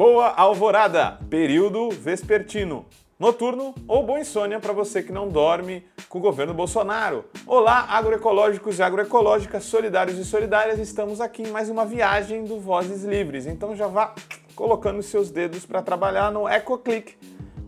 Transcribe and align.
Boa 0.00 0.28
alvorada, 0.28 1.18
período 1.28 1.90
vespertino, 1.90 2.86
noturno 3.18 3.74
ou 3.86 4.02
boa 4.02 4.18
insônia 4.18 4.58
para 4.58 4.72
você 4.72 5.02
que 5.02 5.12
não 5.12 5.28
dorme 5.28 5.84
com 6.08 6.16
o 6.16 6.22
governo 6.22 6.54
Bolsonaro. 6.54 7.26
Olá, 7.46 7.84
agroecológicos 7.86 8.78
e 8.78 8.82
agroecológicas, 8.82 9.64
solidários 9.64 10.16
e 10.16 10.24
solidárias, 10.24 10.78
estamos 10.78 11.20
aqui 11.20 11.42
em 11.42 11.50
mais 11.50 11.68
uma 11.68 11.84
viagem 11.84 12.44
do 12.44 12.58
Vozes 12.58 13.04
Livres. 13.04 13.44
Então 13.44 13.76
já 13.76 13.88
vá 13.88 14.14
colocando 14.56 15.02
seus 15.02 15.30
dedos 15.30 15.66
para 15.66 15.82
trabalhar 15.82 16.32
no 16.32 16.48
EcoClick 16.48 17.18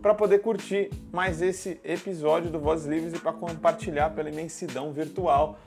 para 0.01 0.15
poder 0.15 0.39
curtir 0.39 0.89
mais 1.11 1.39
esse 1.39 1.79
episódio 1.83 2.49
do 2.49 2.59
Vozes 2.59 2.87
Livres 2.87 3.13
e 3.13 3.19
para 3.19 3.31
compartilhar 3.31 4.09
pela 4.09 4.31
imensidão 4.31 4.91
virtual 4.91 5.59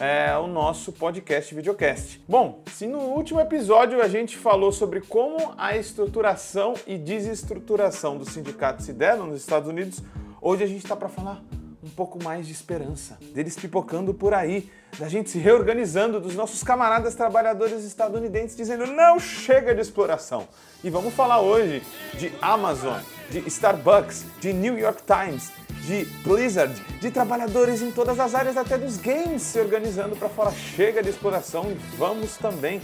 é, 0.00 0.36
o 0.36 0.46
nosso 0.46 0.92
podcast 0.92 1.54
videocast. 1.54 2.20
Bom, 2.28 2.62
se 2.72 2.86
no 2.86 2.98
último 2.98 3.40
episódio 3.40 4.02
a 4.02 4.08
gente 4.08 4.36
falou 4.36 4.72
sobre 4.72 5.00
como 5.00 5.54
a 5.56 5.76
estruturação 5.76 6.74
e 6.86 6.96
desestruturação 6.96 8.16
dos 8.16 8.28
sindicatos 8.28 8.86
se 8.86 8.92
deram 8.92 9.26
nos 9.26 9.40
Estados 9.40 9.68
Unidos, 9.68 10.02
hoje 10.40 10.64
a 10.64 10.66
gente 10.66 10.82
está 10.82 10.96
para 10.96 11.08
falar 11.08 11.42
um 11.82 11.90
pouco 11.90 12.22
mais 12.22 12.46
de 12.46 12.52
esperança, 12.52 13.18
deles 13.34 13.56
pipocando 13.56 14.14
por 14.14 14.32
aí, 14.32 14.70
da 14.98 15.08
gente 15.08 15.30
se 15.30 15.38
reorganizando, 15.38 16.20
dos 16.20 16.36
nossos 16.36 16.62
camaradas 16.62 17.16
trabalhadores 17.16 17.84
estadunidenses 17.84 18.56
dizendo 18.56 18.86
não 18.86 19.18
chega 19.18 19.74
de 19.74 19.80
exploração. 19.80 20.46
E 20.84 20.90
vamos 20.90 21.12
falar 21.12 21.40
hoje 21.40 21.82
de 22.14 22.32
Amazon, 22.40 23.00
de 23.30 23.40
Starbucks, 23.48 24.24
de 24.40 24.52
New 24.52 24.78
York 24.78 25.02
Times, 25.02 25.50
de 25.82 26.04
Blizzard, 26.24 26.74
de 27.00 27.10
trabalhadores 27.10 27.82
em 27.82 27.90
todas 27.90 28.18
as 28.20 28.34
áreas, 28.34 28.56
até 28.56 28.78
dos 28.78 28.96
games, 28.96 29.42
se 29.42 29.58
organizando 29.58 30.16
para 30.16 30.28
falar 30.28 30.52
chega 30.52 31.02
de 31.02 31.10
exploração 31.10 31.70
e 31.70 31.74
vamos 31.96 32.36
também 32.36 32.80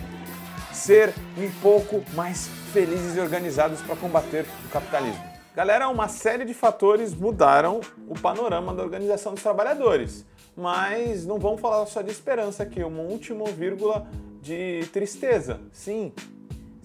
ser 0.72 1.14
um 1.36 1.50
pouco 1.62 2.02
mais 2.14 2.48
felizes 2.72 3.16
e 3.16 3.20
organizados 3.20 3.80
para 3.80 3.96
combater 3.96 4.44
o 4.66 4.68
capitalismo. 4.70 5.22
Galera, 5.54 5.88
uma 5.88 6.08
série 6.08 6.44
de 6.44 6.54
fatores 6.54 7.14
mudaram 7.14 7.80
o 8.08 8.14
panorama 8.14 8.74
da 8.74 8.82
organização 8.82 9.34
dos 9.34 9.42
trabalhadores, 9.42 10.24
mas 10.56 11.24
não 11.24 11.38
vamos 11.38 11.60
falar 11.60 11.84
só 11.86 12.02
de 12.02 12.10
esperança 12.10 12.62
aqui, 12.62 12.82
uma 12.82 13.02
última 13.02 13.44
vírgula 13.46 14.06
de 14.40 14.86
tristeza. 14.92 15.60
Sim, 15.72 16.12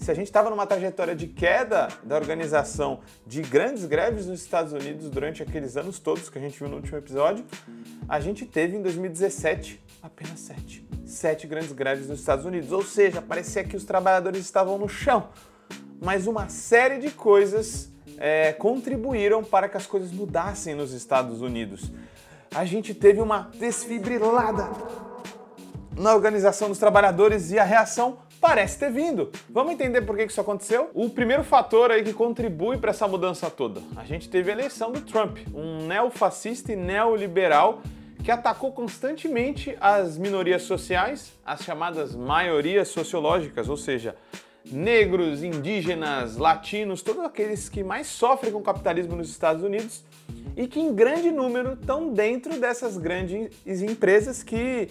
se 0.04 0.10
a 0.10 0.14
gente 0.14 0.26
estava 0.26 0.50
numa 0.50 0.66
trajetória 0.66 1.16
de 1.16 1.26
queda 1.26 1.88
da 2.02 2.14
organização 2.14 3.00
de 3.26 3.40
grandes 3.40 3.86
greves 3.86 4.26
nos 4.26 4.42
Estados 4.42 4.74
Unidos 4.74 5.08
durante 5.08 5.42
aqueles 5.42 5.78
anos 5.78 5.98
todos 5.98 6.28
que 6.28 6.36
a 6.36 6.40
gente 6.42 6.58
viu 6.58 6.68
no 6.68 6.76
último 6.76 6.98
episódio, 6.98 7.42
a 8.06 8.20
gente 8.20 8.44
teve 8.44 8.76
em 8.76 8.82
2017 8.82 9.82
apenas 10.02 10.40
sete. 10.40 10.86
Sete 11.06 11.46
grandes 11.46 11.72
greves 11.72 12.06
nos 12.06 12.20
Estados 12.20 12.44
Unidos. 12.44 12.70
Ou 12.70 12.84
seja, 12.84 13.22
parecia 13.22 13.64
que 13.64 13.76
os 13.76 13.84
trabalhadores 13.84 14.42
estavam 14.42 14.76
no 14.76 14.90
chão. 14.90 15.30
Mas 16.02 16.26
uma 16.26 16.50
série 16.50 16.98
de 16.98 17.10
coisas 17.10 17.90
é, 18.18 18.52
contribuíram 18.52 19.42
para 19.42 19.70
que 19.70 19.78
as 19.78 19.86
coisas 19.86 20.12
mudassem 20.12 20.74
nos 20.74 20.92
Estados 20.92 21.40
Unidos. 21.40 21.90
A 22.54 22.66
gente 22.66 22.92
teve 22.92 23.22
uma 23.22 23.50
desfibrilada 23.58 24.68
na 25.96 26.14
organização 26.14 26.68
dos 26.68 26.78
trabalhadores 26.78 27.50
e 27.50 27.58
a 27.58 27.64
reação 27.64 28.18
parece 28.40 28.78
ter 28.78 28.90
vindo. 28.90 29.30
Vamos 29.48 29.72
entender 29.72 30.02
por 30.02 30.16
que 30.16 30.24
isso 30.24 30.40
aconteceu? 30.40 30.90
O 30.94 31.08
primeiro 31.10 31.44
fator 31.44 31.90
aí 31.90 32.02
que 32.02 32.12
contribui 32.12 32.76
para 32.78 32.90
essa 32.90 33.08
mudança 33.08 33.50
toda. 33.50 33.80
A 33.96 34.04
gente 34.04 34.28
teve 34.28 34.50
a 34.50 34.54
eleição 34.54 34.92
do 34.92 35.00
Trump, 35.00 35.38
um 35.54 35.86
neofascista 35.86 36.72
e 36.72 36.76
neoliberal 36.76 37.82
que 38.22 38.30
atacou 38.30 38.72
constantemente 38.72 39.76
as 39.78 40.16
minorias 40.16 40.62
sociais, 40.62 41.32
as 41.44 41.60
chamadas 41.60 42.16
maiorias 42.16 42.88
sociológicas, 42.88 43.68
ou 43.68 43.76
seja, 43.76 44.16
negros, 44.64 45.42
indígenas, 45.42 46.38
latinos, 46.38 47.02
todos 47.02 47.22
aqueles 47.22 47.68
que 47.68 47.84
mais 47.84 48.06
sofrem 48.06 48.50
com 48.50 48.60
o 48.60 48.62
capitalismo 48.62 49.14
nos 49.14 49.28
Estados 49.28 49.62
Unidos 49.62 50.02
e 50.56 50.66
que 50.66 50.80
em 50.80 50.94
grande 50.94 51.30
número 51.30 51.74
estão 51.74 52.12
dentro 52.12 52.58
dessas 52.58 52.96
grandes 52.96 53.50
empresas 53.66 54.42
que 54.42 54.88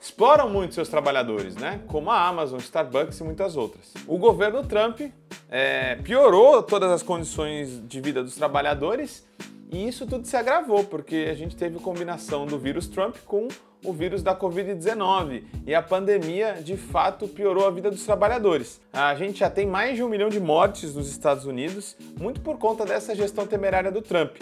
exploram 0.00 0.48
muito 0.48 0.74
seus 0.74 0.88
trabalhadores, 0.88 1.56
né? 1.56 1.80
Como 1.86 2.10
a 2.10 2.26
Amazon, 2.26 2.58
Starbucks 2.58 3.18
e 3.20 3.24
muitas 3.24 3.56
outras. 3.56 3.92
O 4.06 4.18
governo 4.18 4.64
Trump 4.64 5.00
é, 5.48 5.96
piorou 5.96 6.62
todas 6.62 6.90
as 6.90 7.02
condições 7.02 7.82
de 7.86 8.00
vida 8.00 8.22
dos 8.22 8.34
trabalhadores 8.34 9.26
e 9.70 9.86
isso 9.88 10.06
tudo 10.06 10.26
se 10.26 10.36
agravou 10.36 10.84
porque 10.84 11.28
a 11.30 11.34
gente 11.34 11.56
teve 11.56 11.76
a 11.76 11.80
combinação 11.80 12.46
do 12.46 12.58
vírus 12.58 12.86
Trump 12.86 13.16
com 13.26 13.48
o 13.84 13.92
vírus 13.92 14.22
da 14.22 14.34
Covid-19 14.34 15.44
e 15.66 15.74
a 15.74 15.82
pandemia 15.82 16.54
de 16.62 16.76
fato 16.76 17.28
piorou 17.28 17.66
a 17.66 17.70
vida 17.70 17.90
dos 17.90 18.04
trabalhadores. 18.04 18.80
A 18.92 19.14
gente 19.14 19.40
já 19.40 19.50
tem 19.50 19.66
mais 19.66 19.96
de 19.96 20.02
um 20.02 20.08
milhão 20.08 20.28
de 20.28 20.40
mortes 20.40 20.94
nos 20.94 21.08
Estados 21.10 21.44
Unidos, 21.44 21.96
muito 22.18 22.40
por 22.40 22.58
conta 22.58 22.84
dessa 22.84 23.14
gestão 23.14 23.46
temerária 23.46 23.92
do 23.92 24.02
Trump. 24.02 24.36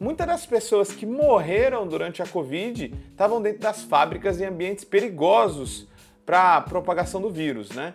Muitas 0.00 0.26
das 0.26 0.46
pessoas 0.46 0.92
que 0.92 1.04
morreram 1.04 1.86
durante 1.86 2.22
a 2.22 2.26
Covid 2.26 2.94
estavam 3.10 3.42
dentro 3.42 3.60
das 3.60 3.82
fábricas 3.82 4.40
em 4.40 4.44
ambientes 4.44 4.84
perigosos 4.84 5.88
para 6.24 6.56
a 6.56 6.60
propagação 6.60 7.20
do 7.20 7.30
vírus, 7.30 7.70
né? 7.70 7.94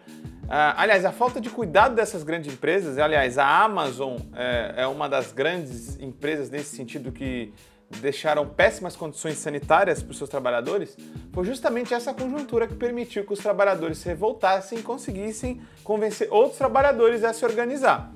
Ah, 0.49 0.73
aliás, 0.81 1.05
a 1.05 1.11
falta 1.13 1.39
de 1.39 1.49
cuidado 1.49 1.95
dessas 1.95 2.23
grandes 2.23 2.53
empresas, 2.53 2.97
aliás, 2.97 3.37
a 3.37 3.63
Amazon 3.63 4.17
é, 4.35 4.73
é 4.77 4.87
uma 4.87 5.07
das 5.07 5.31
grandes 5.31 5.97
empresas 5.99 6.49
nesse 6.49 6.75
sentido 6.75 7.11
que 7.11 7.53
deixaram 8.01 8.47
péssimas 8.47 8.95
condições 8.95 9.37
sanitárias 9.37 10.01
para 10.01 10.11
os 10.11 10.17
seus 10.17 10.29
trabalhadores, 10.29 10.97
foi 11.31 11.45
justamente 11.45 11.93
essa 11.93 12.13
conjuntura 12.13 12.67
que 12.67 12.75
permitiu 12.75 13.23
que 13.23 13.33
os 13.33 13.39
trabalhadores 13.39 13.99
se 13.99 14.07
revoltassem 14.07 14.79
e 14.79 14.81
conseguissem 14.81 15.61
convencer 15.83 16.27
outros 16.31 16.57
trabalhadores 16.57 17.23
a 17.23 17.31
se 17.31 17.45
organizar. 17.45 18.11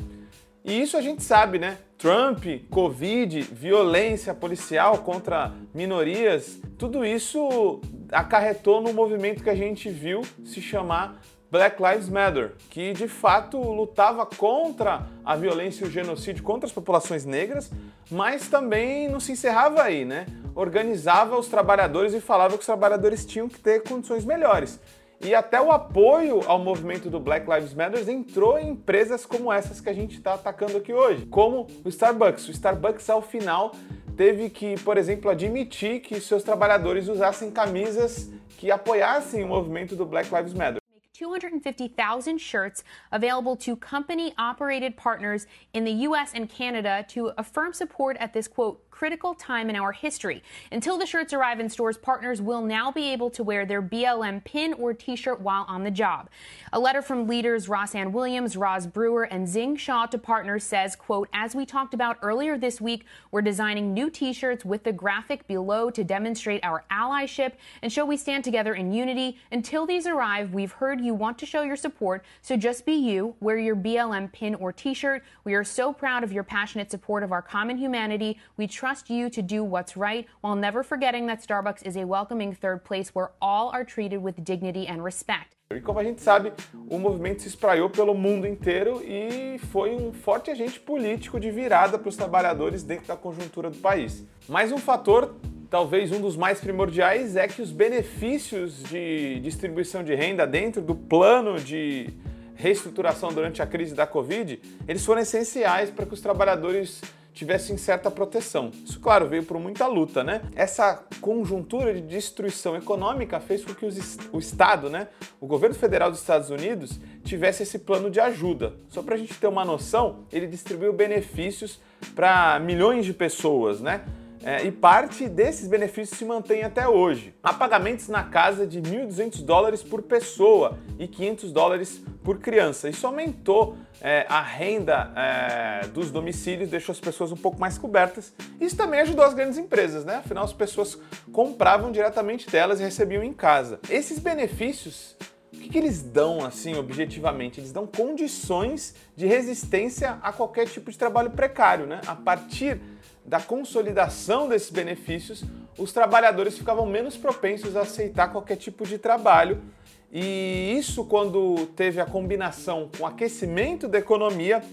E 0.67 0.81
isso 0.81 0.97
a 0.97 1.01
gente 1.01 1.23
sabe, 1.23 1.57
né? 1.57 1.77
Trump, 1.97 2.43
Covid, 2.69 3.41
violência 3.41 4.33
policial 4.33 4.97
contra 4.97 5.53
minorias, 5.73 6.59
tudo 6.77 7.05
isso 7.05 7.79
acarretou 8.11 8.81
no 8.81 8.91
movimento 8.91 9.41
que 9.41 9.49
a 9.49 9.55
gente 9.55 9.89
viu 9.89 10.23
se 10.43 10.61
chamar 10.61 11.21
Black 11.49 11.81
Lives 11.81 12.09
Matter, 12.09 12.55
que 12.69 12.91
de 12.91 13.07
fato 13.07 13.57
lutava 13.57 14.25
contra 14.25 15.07
a 15.23 15.37
violência 15.37 15.85
e 15.85 15.87
o 15.87 15.91
genocídio 15.91 16.43
contra 16.43 16.67
as 16.67 16.73
populações 16.73 17.23
negras, 17.23 17.71
mas 18.11 18.49
também 18.49 19.07
não 19.07 19.21
se 19.21 19.31
encerrava 19.31 19.81
aí, 19.81 20.03
né? 20.03 20.25
Organizava 20.53 21.39
os 21.39 21.47
trabalhadores 21.47 22.13
e 22.13 22.19
falava 22.19 22.55
que 22.55 22.59
os 22.59 22.65
trabalhadores 22.65 23.25
tinham 23.25 23.47
que 23.47 23.57
ter 23.57 23.83
condições 23.83 24.25
melhores. 24.25 24.81
E 25.19 25.33
até 25.33 25.59
o 25.59 25.71
apoio 25.71 26.41
ao 26.45 26.59
movimento 26.59 27.09
do 27.09 27.19
Black 27.19 27.49
Lives 27.49 27.73
Matter 27.73 28.07
entrou 28.07 28.57
em 28.59 28.69
empresas 28.69 29.25
como 29.25 29.51
essas 29.51 29.81
que 29.81 29.89
a 29.89 29.93
gente 29.93 30.17
está 30.17 30.35
atacando 30.35 30.77
aqui 30.77 30.93
hoje, 30.93 31.25
como 31.25 31.67
o 31.83 31.89
Starbucks. 31.89 32.47
O 32.47 32.51
Starbucks, 32.51 33.09
ao 33.09 33.21
final, 33.21 33.71
teve 34.15 34.49
que, 34.49 34.79
por 34.81 34.97
exemplo, 34.97 35.29
admitir 35.31 36.01
que 36.01 36.21
seus 36.21 36.43
trabalhadores 36.43 37.07
usassem 37.07 37.49
camisas 37.49 38.29
que 38.57 38.71
apoiassem 38.71 39.43
o 39.43 39.47
movimento 39.47 39.95
do 39.95 40.05
Black 40.05 40.33
Lives 40.33 40.53
Matter. 40.53 40.81
250,000 41.17 42.37
shirts 42.37 42.83
available 43.11 43.55
to 43.55 43.75
company 43.75 44.35
operated 44.37 44.95
partners 44.95 45.47
in 45.73 45.83
the 45.83 45.91
US 45.91 46.31
and 46.35 46.47
Canada 46.47 47.03
to 47.07 47.31
affirm 47.39 47.73
support 47.73 48.17
at 48.17 48.33
this 48.33 48.47
quote 48.47 48.87
critical 48.97 49.35
time 49.35 49.69
in 49.69 49.75
our 49.75 49.91
history. 49.91 50.41
Until 50.71 50.97
the 50.97 51.05
shirts 51.05 51.31
arrive 51.31 51.59
in 51.59 51.69
stores, 51.69 51.97
partners 51.97 52.41
will 52.41 52.63
now 52.63 52.91
be 52.91 53.13
able 53.13 53.29
to 53.29 53.43
wear 53.43 53.63
their 53.63 53.79
BLM 53.79 54.43
pin 54.43 54.73
or 54.73 54.91
t 54.91 55.15
shirt 55.15 55.39
while 55.39 55.65
on 55.67 55.83
the 55.83 55.91
job. 55.91 56.31
A 56.73 56.79
letter 56.79 57.03
from 57.03 57.27
leaders 57.27 57.67
Rossann 57.67 58.11
Williams, 58.11 58.57
Roz 58.57 58.87
Brewer, 58.87 59.25
and 59.25 59.47
Zing 59.47 59.75
Shaw 59.75 60.07
to 60.07 60.17
partners 60.17 60.63
says, 60.63 60.95
quote, 60.95 61.29
as 61.31 61.53
we 61.53 61.63
talked 61.63 61.93
about 61.93 62.17
earlier 62.23 62.57
this 62.57 62.81
week, 62.81 63.05
we're 63.29 63.43
designing 63.43 63.93
new 63.93 64.09
t 64.09 64.33
shirts 64.33 64.65
with 64.65 64.83
the 64.83 64.93
graphic 64.93 65.45
below 65.47 65.91
to 65.91 66.03
demonstrate 66.03 66.63
our 66.63 66.83
allyship 66.91 67.51
and 67.83 67.93
show 67.93 68.03
we 68.03 68.17
stand 68.17 68.43
together 68.43 68.73
in 68.73 68.91
unity. 68.91 69.37
Until 69.51 69.85
these 69.85 70.07
arrive, 70.07 70.55
we've 70.55 70.71
heard 70.71 70.99
you 71.07 71.15
want 71.15 71.39
to 71.39 71.45
show 71.45 71.63
your 71.63 71.75
support, 71.75 72.23
so 72.43 72.55
just 72.55 72.85
be 72.85 72.93
you, 72.93 73.35
wear 73.39 73.57
your 73.57 73.75
BLM 73.75 74.31
pin 74.31 74.53
or 74.55 74.71
t 74.71 74.93
shirt. 74.93 75.23
We 75.43 75.55
are 75.55 75.63
so 75.63 75.91
proud 75.91 76.23
of 76.23 76.31
your 76.31 76.43
passionate 76.43 76.91
support 76.91 77.23
of 77.23 77.31
our 77.31 77.41
common 77.41 77.77
humanity. 77.77 78.37
We 78.57 78.67
trust 78.67 79.09
you 79.09 79.29
to 79.31 79.41
do 79.41 79.63
what's 79.63 79.97
right 79.97 80.27
while 80.41 80.55
never 80.55 80.83
forgetting 80.83 81.25
that 81.27 81.41
Starbucks 81.41 81.83
is 81.83 81.95
a 81.95 82.05
welcoming 82.05 82.53
third 82.53 82.83
place 82.83 83.15
where 83.15 83.31
all 83.41 83.69
are 83.69 83.83
treated 83.83 84.21
with 84.21 84.43
dignity 84.43 84.85
and 84.85 85.03
respect. 85.03 85.55
E 85.69 85.81
como 85.81 85.99
a 85.99 86.03
gente 86.03 86.21
sabe, 86.21 86.53
o 86.89 86.97
movimento 86.97 87.41
se 87.41 87.49
espraiou 87.49 87.89
pelo 87.89 88.13
mundo 88.13 88.47
inteiro 88.47 89.01
e 89.03 89.59
foi 89.69 89.93
um 89.95 90.13
forte 90.13 90.49
agente 90.49 90.79
político 90.79 91.39
de 91.41 91.51
virada 91.51 91.97
para 91.97 92.07
os 92.07 92.15
trabalhadores 92.15 92.83
dentro 92.83 93.07
da 93.07 93.17
conjuntura 93.17 93.69
do 93.69 93.77
país. 93.77 94.25
Mais 94.47 94.71
um 94.71 94.77
fator, 94.77 95.35
talvez 95.69 96.11
um 96.11 96.21
dos 96.21 96.35
mais 96.35 96.59
primordiais, 96.59 97.35
é 97.35 97.47
que 97.47 97.61
os 97.61 97.71
benefícios 97.71 98.83
de 98.83 99.39
distribuição 99.39 100.03
de 100.03 100.15
renda 100.15 100.45
dentro 100.45 100.81
do 100.81 100.95
plano 100.95 101.59
de 101.59 102.09
reestruturação 102.55 103.31
durante 103.31 103.61
a 103.61 103.67
crise 103.67 103.93
da 103.93 104.07
Covid, 104.07 104.59
eles 104.87 105.05
foram 105.05 105.21
essenciais 105.21 105.89
para 105.89 106.05
que 106.05 106.13
os 106.13 106.21
trabalhadores 106.21 107.01
tivessem 107.37 107.77
certa 107.77 108.09
proteção. 108.09 108.71
Isso, 108.83 108.99
claro, 108.99 109.27
veio 109.27 109.43
por 109.43 109.59
muita 109.59 109.85
luta, 109.85 110.23
né? 110.23 110.41
Essa 110.55 111.05
conjuntura 111.21 111.93
de 111.93 112.01
destruição 112.01 112.75
econômica 112.75 113.39
fez 113.39 113.63
com 113.63 113.75
que 113.75 113.85
os, 113.85 114.17
o 114.31 114.39
Estado, 114.39 114.89
né, 114.89 115.07
o 115.39 115.45
governo 115.45 115.75
federal 115.75 116.09
dos 116.09 116.19
Estados 116.19 116.49
Unidos, 116.49 116.99
tivesse 117.23 117.61
esse 117.61 117.77
plano 117.77 118.09
de 118.09 118.19
ajuda. 118.19 118.73
Só 118.89 119.03
para 119.03 119.13
a 119.13 119.17
gente 119.19 119.35
ter 119.35 119.45
uma 119.45 119.63
noção, 119.63 120.25
ele 120.31 120.47
distribuiu 120.47 120.91
benefícios 120.93 121.79
para 122.15 122.59
milhões 122.59 123.05
de 123.05 123.13
pessoas, 123.13 123.81
né? 123.81 124.03
É, 124.43 124.63
e 124.63 124.71
parte 124.71 125.27
desses 125.27 125.67
benefícios 125.67 126.17
se 126.17 126.25
mantém 126.25 126.63
até 126.63 126.87
hoje. 126.87 127.33
Há 127.41 127.53
pagamentos 127.53 128.07
na 128.07 128.23
casa 128.23 128.65
de 128.65 128.81
1.200 128.81 129.43
dólares 129.43 129.83
por 129.83 130.01
pessoa 130.01 130.77
e 130.99 131.07
500 131.07 131.51
dólares 131.51 132.01
por 132.23 132.39
criança. 132.39 132.89
Isso 132.89 133.05
aumentou 133.07 133.77
é, 134.01 134.25
a 134.29 134.41
renda 134.41 135.11
é, 135.15 135.87
dos 135.87 136.11
domicílios, 136.11 136.69
deixou 136.69 136.93
as 136.93 136.99
pessoas 136.99 137.31
um 137.31 137.37
pouco 137.37 137.59
mais 137.59 137.77
cobertas. 137.77 138.33
Isso 138.59 138.75
também 138.75 139.01
ajudou 139.01 139.25
as 139.25 139.33
grandes 139.33 139.57
empresas, 139.57 140.05
né? 140.05 140.17
Afinal, 140.17 140.43
as 140.43 140.53
pessoas 140.53 140.97
compravam 141.31 141.91
diretamente 141.91 142.49
delas 142.49 142.79
e 142.79 142.83
recebiam 142.83 143.23
em 143.23 143.33
casa. 143.33 143.79
Esses 143.89 144.19
benefícios 144.19 145.15
o 145.53 145.59
que, 145.59 145.69
que, 145.69 145.77
eles 145.77 146.03
dão, 146.03 146.45
assim, 146.45 146.75
objetivamente? 146.75 147.59
Eles 147.59 147.71
dão 147.71 147.87
condições 147.87 148.93
de 149.15 149.25
resistência 149.25 150.19
a 150.21 150.31
qualquer 150.31 150.67
tipo 150.67 150.91
de 150.91 150.97
trabalho 150.97 151.31
precário, 151.31 151.87
né? 151.87 152.01
A 152.05 152.15
partir 152.15 152.79
da 153.27 153.41
consolidação 153.41 154.47
desses 154.47 154.69
benefícios, 154.69 155.43
os 155.77 155.91
trabalhadores 155.91 156.57
ficavam 156.57 156.85
menos 156.85 157.17
propensos 157.17 157.75
a 157.75 157.81
aceitar 157.81 158.31
qualquer 158.31 158.55
tipo 158.55 158.87
de 158.87 158.97
trabalho. 158.97 159.61
E 160.09 160.73
isso, 160.79 161.03
quando 161.03 161.67
teve 161.75 161.99
a 161.99 162.05
combinação 162.05 162.89
com 162.97 163.03
o 163.03 163.05
aquecimento 163.05 163.85
da 163.89 163.97
economia, 163.97 164.63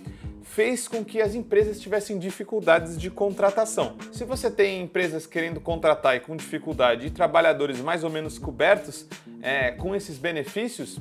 fez 0.44 0.86
com 0.86 1.04
que 1.04 1.20
as 1.20 1.34
empresas 1.34 1.80
tivessem 1.80 2.16
dificuldades 2.16 2.96
de 2.96 3.10
contratação. 3.10 3.96
Se 4.12 4.24
você 4.24 4.48
tem 4.48 4.82
empresas 4.82 5.26
querendo 5.26 5.60
contratar 5.60 6.14
e 6.14 6.20
com 6.20 6.36
dificuldade 6.36 7.08
e 7.08 7.10
trabalhadores 7.10 7.80
mais 7.80 8.04
ou 8.04 8.10
menos 8.10 8.38
cobertos 8.38 9.06
é, 9.42 9.72
com 9.72 9.96
esses 9.96 10.16
benefícios, 10.16 11.00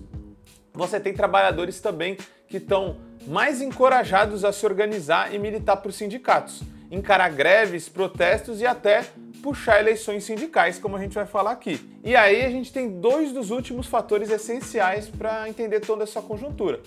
você 0.73 0.99
tem 0.99 1.13
trabalhadores 1.13 1.79
também 1.79 2.17
que 2.47 2.57
estão 2.57 2.97
mais 3.27 3.61
encorajados 3.61 4.43
a 4.43 4.51
se 4.51 4.65
organizar 4.65 5.35
e 5.35 5.37
militar 5.37 5.77
por 5.77 5.93
sindicatos 5.93 6.63
encarar 6.95 7.29
greves, 7.29 7.89
protestos 7.89 8.61
e 8.61 8.65
até 8.65 9.03
puxar 9.41 9.79
eleições 9.79 10.23
sindicais, 10.23 10.79
como 10.79 10.95
a 10.95 11.01
gente 11.01 11.13
vai 11.13 11.25
falar 11.25 11.51
aqui. 11.51 11.79
E 12.03 12.15
aí 12.15 12.45
a 12.45 12.49
gente 12.49 12.71
tem 12.71 13.01
dois 13.01 13.33
dos 13.33 13.51
últimos 13.51 13.87
fatores 13.87 14.29
essenciais 14.29 15.09
para 15.09 15.49
entender 15.49 15.79
toda 15.81 16.03
essa 16.03 16.21
conjuntura. 16.21 16.79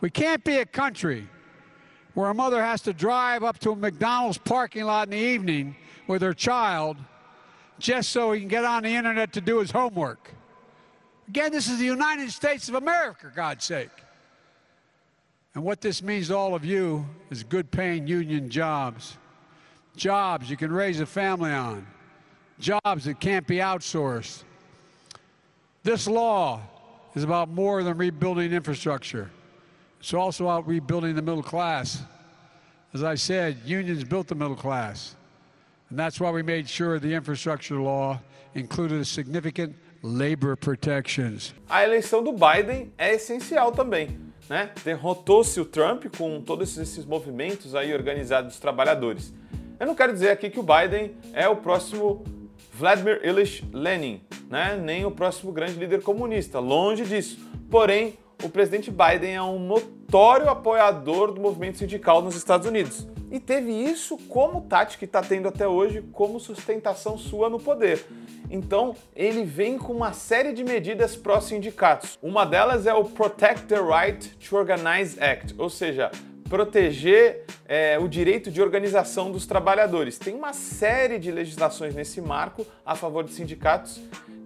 We 0.00 0.10
can't 0.10 0.42
be 0.44 0.60
a 0.60 0.66
country 0.66 1.26
where 2.14 2.30
a 2.30 2.34
mother 2.34 2.62
has 2.62 2.80
to 2.82 2.92
drive 2.92 3.42
up 3.42 3.58
to 3.60 3.72
a 3.72 3.76
McDonald's 3.76 4.38
parking 4.38 4.84
lot 4.84 5.04
in 5.04 5.10
the 5.10 5.34
evening 5.34 5.74
with 6.06 6.22
her 6.22 6.34
child 6.34 6.96
just 7.78 8.10
so 8.10 8.32
he 8.32 8.40
can 8.40 8.48
get 8.48 8.64
on 8.64 8.82
the 8.82 8.90
internet 8.90 9.32
to 9.32 9.40
do 9.40 9.58
his 9.58 9.70
homework. 9.70 10.30
Again, 11.28 11.52
this 11.52 11.68
is 11.68 11.78
the 11.78 11.86
United 11.86 12.30
States 12.30 12.68
of 12.68 12.74
America, 12.74 13.32
God's 13.34 13.64
sake. 13.64 13.90
And 15.54 15.64
what 15.64 15.80
this 15.80 16.02
means 16.02 16.28
to 16.28 16.36
all 16.36 16.54
of 16.54 16.64
you 16.64 17.06
is 17.30 17.42
good 17.42 17.70
paying 17.70 18.06
union 18.06 18.50
jobs. 18.50 19.16
Jobs 19.96 20.50
you 20.50 20.56
can 20.56 20.72
raise 20.72 21.00
a 21.00 21.06
family 21.06 21.50
on, 21.50 21.86
jobs 22.58 23.04
that 23.04 23.20
can't 23.20 23.46
be 23.46 23.56
outsourced. 23.56 24.42
This 25.82 26.06
law 26.06 26.60
is 27.14 27.24
about 27.24 27.48
more 27.48 27.82
than 27.82 27.96
rebuilding 27.96 28.52
infrastructure. 28.52 29.30
It's 30.00 30.14
also 30.14 30.44
about 30.44 30.66
rebuilding 30.66 31.14
the 31.14 31.22
middle 31.22 31.42
class. 31.42 32.02
As 32.92 33.02
I 33.02 33.14
said, 33.16 33.58
unions 33.64 34.04
built 34.04 34.28
the 34.28 34.34
middle 34.34 34.56
class. 34.56 35.16
And 35.90 35.98
that's 35.98 36.20
why 36.20 36.30
we 36.30 36.42
made 36.42 36.68
sure 36.68 36.98
the 36.98 37.14
infrastructure 37.14 37.80
law 37.80 38.20
included 38.54 39.06
significant 39.06 39.76
labor 40.02 40.56
protections. 40.56 41.54
A 41.68 41.84
eleição 41.84 42.22
do 42.22 42.32
Biden 42.32 42.92
é 42.98 43.14
essencial 43.14 43.72
também. 43.72 44.18
Né? 44.48 44.70
Derrotou-se 44.84 45.58
o 45.58 45.64
Trump 45.64 46.04
com 46.16 46.40
todos 46.42 46.76
esses 46.76 47.04
movimentos 47.04 47.74
aí 47.74 47.94
organizados 47.94 48.52
dos 48.52 48.60
trabalhadores. 48.60 49.32
Eu 49.84 49.88
não 49.88 49.94
quero 49.94 50.14
dizer 50.14 50.30
aqui 50.30 50.48
que 50.48 50.58
o 50.58 50.62
Biden 50.62 51.14
é 51.34 51.46
o 51.46 51.56
próximo 51.56 52.24
Vladimir 52.72 53.20
Ilyich 53.22 53.68
Lenin, 53.70 54.22
né? 54.48 54.80
nem 54.82 55.04
o 55.04 55.10
próximo 55.10 55.52
grande 55.52 55.74
líder 55.74 56.00
comunista, 56.00 56.58
longe 56.58 57.04
disso. 57.04 57.38
Porém, 57.70 58.16
o 58.42 58.48
presidente 58.48 58.90
Biden 58.90 59.34
é 59.34 59.42
um 59.42 59.58
notório 59.58 60.48
apoiador 60.48 61.32
do 61.32 61.40
movimento 61.42 61.76
sindical 61.76 62.22
nos 62.22 62.34
Estados 62.34 62.66
Unidos 62.66 63.06
e 63.30 63.38
teve 63.38 63.72
isso 63.72 64.16
como 64.26 64.62
tática 64.62 65.00
que 65.00 65.04
está 65.04 65.20
tendo 65.20 65.48
até 65.48 65.68
hoje 65.68 66.00
como 66.12 66.40
sustentação 66.40 67.18
sua 67.18 67.50
no 67.50 67.60
poder. 67.60 68.06
Então, 68.50 68.96
ele 69.14 69.44
vem 69.44 69.76
com 69.76 69.92
uma 69.92 70.14
série 70.14 70.54
de 70.54 70.64
medidas 70.64 71.14
pró-sindicatos. 71.14 72.18
Uma 72.22 72.46
delas 72.46 72.86
é 72.86 72.94
o 72.94 73.04
Protect 73.04 73.66
the 73.66 73.80
Right 73.82 74.30
to 74.48 74.56
Organize 74.56 75.22
Act, 75.22 75.54
ou 75.58 75.68
seja, 75.68 76.10
proteger 76.48 77.44
é, 77.66 77.98
o 77.98 78.08
direito 78.08 78.50
de 78.50 78.60
organização 78.60 79.30
dos 79.30 79.46
trabalhadores. 79.46 80.18
Tem 80.18 80.34
uma 80.34 80.52
série 80.52 81.18
de 81.18 81.30
legislações 81.30 81.94
nesse 81.94 82.20
marco 82.20 82.66
a 82.84 82.94
favor 82.94 83.24
de 83.24 83.32
sindicatos 83.32 84.00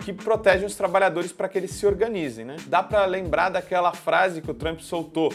que 0.04 0.12
protegem 0.12 0.66
os 0.66 0.74
trabalhadores 0.74 1.32
para 1.32 1.48
que 1.48 1.58
eles 1.58 1.72
se 1.72 1.86
organizem. 1.86 2.44
Né? 2.44 2.56
Dá 2.66 2.82
para 2.82 3.04
lembrar 3.04 3.50
daquela 3.50 3.92
frase 3.92 4.40
que 4.40 4.50
o 4.50 4.54
Trump 4.54 4.80
soltou: 4.80 5.32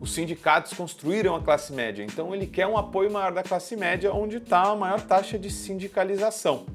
os 0.00 0.12
sindicatos 0.12 0.72
construíram 0.74 1.34
a 1.34 1.42
classe 1.42 1.72
média. 1.72 2.04
Então 2.04 2.34
ele 2.34 2.46
quer 2.46 2.66
um 2.66 2.76
apoio 2.76 3.10
maior 3.10 3.32
da 3.32 3.42
classe 3.42 3.74
média, 3.74 4.12
onde 4.12 4.36
está 4.36 4.62
a 4.62 4.76
maior 4.76 5.00
taxa 5.00 5.38
de 5.38 5.50
sindicalização. 5.50 6.66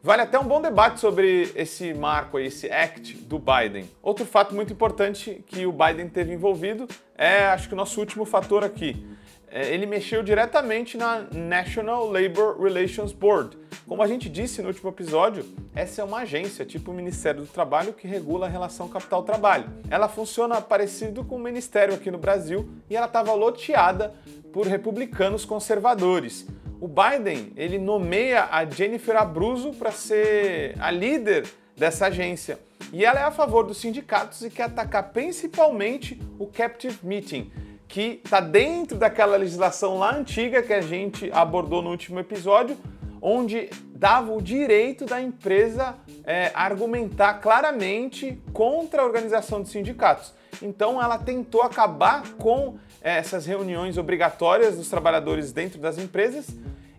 Vale 0.00 0.22
até 0.22 0.38
um 0.38 0.44
bom 0.44 0.62
debate 0.62 1.00
sobre 1.00 1.50
esse 1.56 1.92
marco, 1.92 2.38
esse 2.38 2.70
act 2.70 3.16
do 3.16 3.36
Biden. 3.36 3.90
Outro 4.00 4.24
fato 4.24 4.54
muito 4.54 4.72
importante 4.72 5.42
que 5.44 5.66
o 5.66 5.72
Biden 5.72 6.08
teve 6.08 6.32
envolvido 6.32 6.86
é, 7.16 7.46
acho 7.46 7.66
que 7.66 7.74
o 7.74 7.76
nosso 7.76 7.98
último 7.98 8.24
fator 8.24 8.62
aqui. 8.62 9.04
É, 9.50 9.74
ele 9.74 9.86
mexeu 9.86 10.22
diretamente 10.22 10.96
na 10.96 11.26
National 11.32 12.06
Labor 12.06 12.62
Relations 12.62 13.12
Board. 13.12 13.58
Como 13.88 14.00
a 14.00 14.06
gente 14.06 14.28
disse 14.28 14.62
no 14.62 14.68
último 14.68 14.90
episódio, 14.90 15.44
essa 15.74 16.00
é 16.00 16.04
uma 16.04 16.18
agência, 16.18 16.64
tipo 16.64 16.92
o 16.92 16.94
Ministério 16.94 17.40
do 17.40 17.46
Trabalho, 17.48 17.92
que 17.92 18.06
regula 18.06 18.46
a 18.46 18.48
relação 18.48 18.86
capital-trabalho. 18.86 19.68
Ela 19.90 20.08
funciona 20.08 20.60
parecido 20.60 21.24
com 21.24 21.36
o 21.36 21.40
Ministério 21.40 21.94
aqui 21.94 22.10
no 22.10 22.18
Brasil 22.18 22.68
e 22.88 22.94
ela 22.94 23.06
estava 23.06 23.32
loteada 23.32 24.14
por 24.52 24.66
republicanos 24.66 25.44
conservadores 25.44 26.46
o 26.80 26.88
Biden 26.88 27.52
ele 27.56 27.78
nomeia 27.78 28.48
a 28.50 28.64
Jennifer 28.64 29.16
Abruzzo 29.16 29.72
para 29.72 29.90
ser 29.90 30.74
a 30.78 30.90
líder 30.90 31.46
dessa 31.76 32.06
agência. 32.06 32.58
E 32.92 33.04
ela 33.04 33.20
é 33.20 33.24
a 33.24 33.30
favor 33.30 33.64
dos 33.64 33.78
sindicatos 33.78 34.42
e 34.42 34.50
quer 34.50 34.64
atacar 34.64 35.10
principalmente 35.10 36.20
o 36.38 36.46
Captive 36.46 36.98
Meeting, 37.02 37.50
que 37.86 38.20
está 38.24 38.40
dentro 38.40 38.96
daquela 38.96 39.36
legislação 39.36 39.98
lá 39.98 40.14
antiga 40.14 40.62
que 40.62 40.72
a 40.72 40.80
gente 40.80 41.30
abordou 41.32 41.82
no 41.82 41.90
último 41.90 42.18
episódio, 42.20 42.76
onde 43.20 43.68
dava 43.94 44.32
o 44.32 44.40
direito 44.40 45.04
da 45.04 45.20
empresa 45.20 45.96
é, 46.24 46.52
argumentar 46.54 47.34
claramente 47.34 48.40
contra 48.52 49.02
a 49.02 49.04
organização 49.04 49.62
de 49.62 49.68
sindicatos. 49.68 50.32
Então 50.62 51.02
ela 51.02 51.18
tentou 51.18 51.62
acabar 51.62 52.22
com 52.34 52.78
é, 53.02 53.18
essas 53.18 53.46
reuniões 53.46 53.98
obrigatórias 53.98 54.76
dos 54.76 54.88
trabalhadores 54.88 55.52
dentro 55.52 55.78
das 55.78 55.98
empresas 55.98 56.46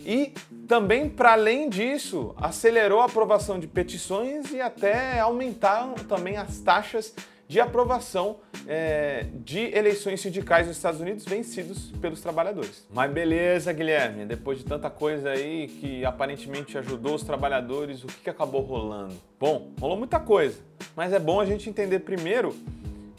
e 0.06 0.34
também, 0.68 1.10
para 1.10 1.34
além 1.34 1.70
disso, 1.70 2.34
acelerou 2.38 3.01
a 3.01 3.06
aprovação 3.06 3.60
de 3.60 3.68
petições 3.68 4.51
e 4.51 4.62
até 4.62 5.20
aumentaram 5.20 5.94
também 5.96 6.38
as 6.38 6.60
taxas 6.60 7.13
de 7.50 7.60
aprovação 7.60 8.38
é, 8.68 9.25
de 9.34 9.75
eleições 9.75 10.22
sindicais 10.22 10.68
nos 10.68 10.77
Estados 10.77 11.01
Unidos 11.01 11.25
vencidos 11.25 11.91
pelos 12.00 12.22
trabalhadores. 12.22 12.86
Mas 12.94 13.12
beleza, 13.12 13.74
Guilherme, 13.74 14.24
depois 14.24 14.60
de 14.60 14.65
tanta 14.65 14.88
coisa 14.88 15.32
aí 15.32 15.68
que 15.68 16.06
aparentemente 16.06 16.77
ajudou 16.77 17.15
os 17.15 17.24
trabalhadores, 17.24 18.03
o 18.03 18.08
que, 18.08 18.29
acabou 18.29 18.62
rolando? 18.62 19.15
Bom, 19.39 19.72
rolou 19.82 19.98
muita 19.98 20.20
coisa, 20.20 20.60
mas 20.96 21.12
é 21.12 21.18
bom 21.18 21.39
a 21.39 21.46
gente 21.46 21.68
entender 21.68 22.01
primeiro 22.01 22.56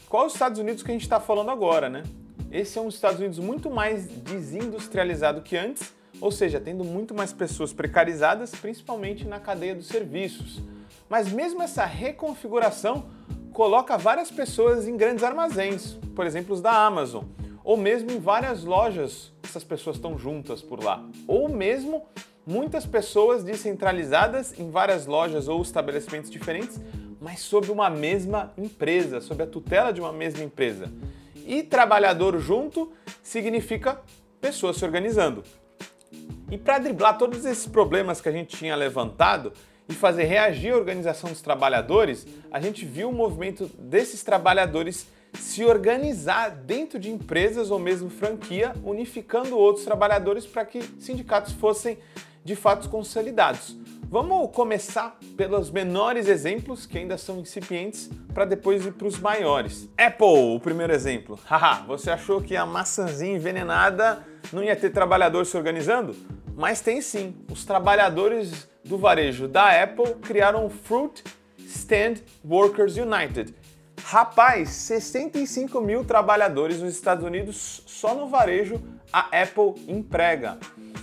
qual 0.07 0.23
é 0.23 0.27
os 0.27 0.33
Estados 0.33 0.59
Unidos 0.59 0.81
que 0.81 0.91
a 0.91 0.93
gente 0.93 1.03
está 1.03 1.19
falando 1.19 1.51
agora, 1.51 1.89
né? 1.89 2.03
Esse 2.49 2.77
é 2.79 2.81
um 2.81 2.87
Estados 2.87 3.19
Unidos 3.19 3.37
muito 3.37 3.69
mais 3.69 4.07
desindustrializado 4.07 5.41
que 5.41 5.57
antes 5.57 5.93
ou 6.21 6.31
seja, 6.31 6.59
tendo 6.59 6.83
muito 6.83 7.13
mais 7.13 7.33
pessoas 7.33 7.73
precarizadas, 7.73 8.51
principalmente 8.51 9.25
na 9.27 9.39
cadeia 9.39 9.73
dos 9.73 9.87
serviços. 9.87 10.61
Mas 11.09 11.31
mesmo 11.31 11.61
essa 11.61 11.83
reconfiguração 11.83 13.05
coloca 13.51 13.97
várias 13.97 14.31
pessoas 14.31 14.87
em 14.87 14.95
grandes 14.95 15.23
armazéns, 15.23 15.97
por 16.15 16.25
exemplo, 16.25 16.53
os 16.53 16.61
da 16.61 16.71
Amazon, 16.71 17.25
ou 17.63 17.75
mesmo 17.75 18.11
em 18.11 18.19
várias 18.19 18.63
lojas, 18.63 19.33
essas 19.43 19.63
pessoas 19.63 19.97
estão 19.97 20.17
juntas 20.17 20.61
por 20.61 20.81
lá, 20.83 21.03
ou 21.27 21.49
mesmo 21.49 22.05
muitas 22.45 22.85
pessoas 22.85 23.43
descentralizadas 23.43 24.57
em 24.57 24.69
várias 24.69 25.05
lojas 25.05 25.47
ou 25.47 25.61
estabelecimentos 25.61 26.31
diferentes, 26.31 26.79
mas 27.19 27.39
sob 27.41 27.69
uma 27.71 27.89
mesma 27.89 28.51
empresa, 28.57 29.21
sob 29.21 29.43
a 29.43 29.47
tutela 29.47 29.91
de 29.91 29.99
uma 29.99 30.13
mesma 30.13 30.43
empresa. 30.43 30.91
E 31.45 31.61
trabalhador 31.61 32.39
junto 32.39 32.91
significa 33.21 34.01
pessoas 34.39 34.77
se 34.77 34.85
organizando. 34.85 35.43
E 36.51 36.57
para 36.57 36.79
driblar 36.79 37.17
todos 37.17 37.45
esses 37.45 37.65
problemas 37.65 38.19
que 38.19 38.27
a 38.27 38.31
gente 38.31 38.57
tinha 38.57 38.75
levantado 38.75 39.53
e 39.87 39.93
fazer 39.93 40.25
reagir 40.25 40.73
a 40.73 40.77
organização 40.77 41.29
dos 41.29 41.41
trabalhadores, 41.41 42.27
a 42.51 42.59
gente 42.59 42.85
viu 42.85 43.09
o 43.09 43.13
movimento 43.13 43.71
desses 43.79 44.21
trabalhadores 44.21 45.07
se 45.33 45.63
organizar 45.63 46.49
dentro 46.49 46.99
de 46.99 47.09
empresas 47.09 47.71
ou 47.71 47.79
mesmo 47.79 48.09
franquia, 48.09 48.73
unificando 48.83 49.57
outros 49.57 49.85
trabalhadores 49.85 50.45
para 50.45 50.65
que 50.65 50.81
sindicatos 50.99 51.53
fossem 51.53 51.97
de 52.43 52.53
fato 52.53 52.89
consolidados. 52.89 53.77
Vamos 54.09 54.53
começar 54.53 55.17
pelos 55.37 55.71
menores 55.71 56.27
exemplos, 56.27 56.85
que 56.85 56.97
ainda 56.97 57.17
são 57.17 57.39
incipientes, 57.39 58.09
para 58.33 58.43
depois 58.43 58.85
ir 58.85 58.91
para 58.91 59.07
os 59.07 59.17
maiores. 59.17 59.87
Apple, 59.97 60.55
o 60.57 60.59
primeiro 60.59 60.91
exemplo. 60.91 61.39
Haha, 61.45 61.85
você 61.87 62.11
achou 62.11 62.41
que 62.41 62.57
a 62.57 62.65
maçãzinha 62.65 63.37
envenenada 63.37 64.21
não 64.51 64.61
ia 64.61 64.75
ter 64.75 64.89
trabalhador 64.89 65.45
se 65.45 65.55
organizando? 65.55 66.13
Mas 66.55 66.81
tem 66.81 67.01
sim. 67.01 67.35
Os 67.51 67.65
trabalhadores 67.65 68.67
do 68.83 68.97
varejo 68.97 69.47
da 69.47 69.81
Apple 69.81 70.15
criaram 70.21 70.65
o 70.65 70.69
Fruit 70.69 71.23
Stand 71.59 72.15
Workers 72.47 72.97
United. 72.97 73.53
Rapaz, 74.03 74.69
65 74.69 75.79
mil 75.79 76.03
trabalhadores 76.03 76.79
nos 76.79 76.93
Estados 76.93 77.23
Unidos 77.23 77.83
só 77.85 78.15
no 78.15 78.27
varejo 78.27 78.81
a 79.13 79.27
Apple 79.41 79.75
emprega 79.87 80.57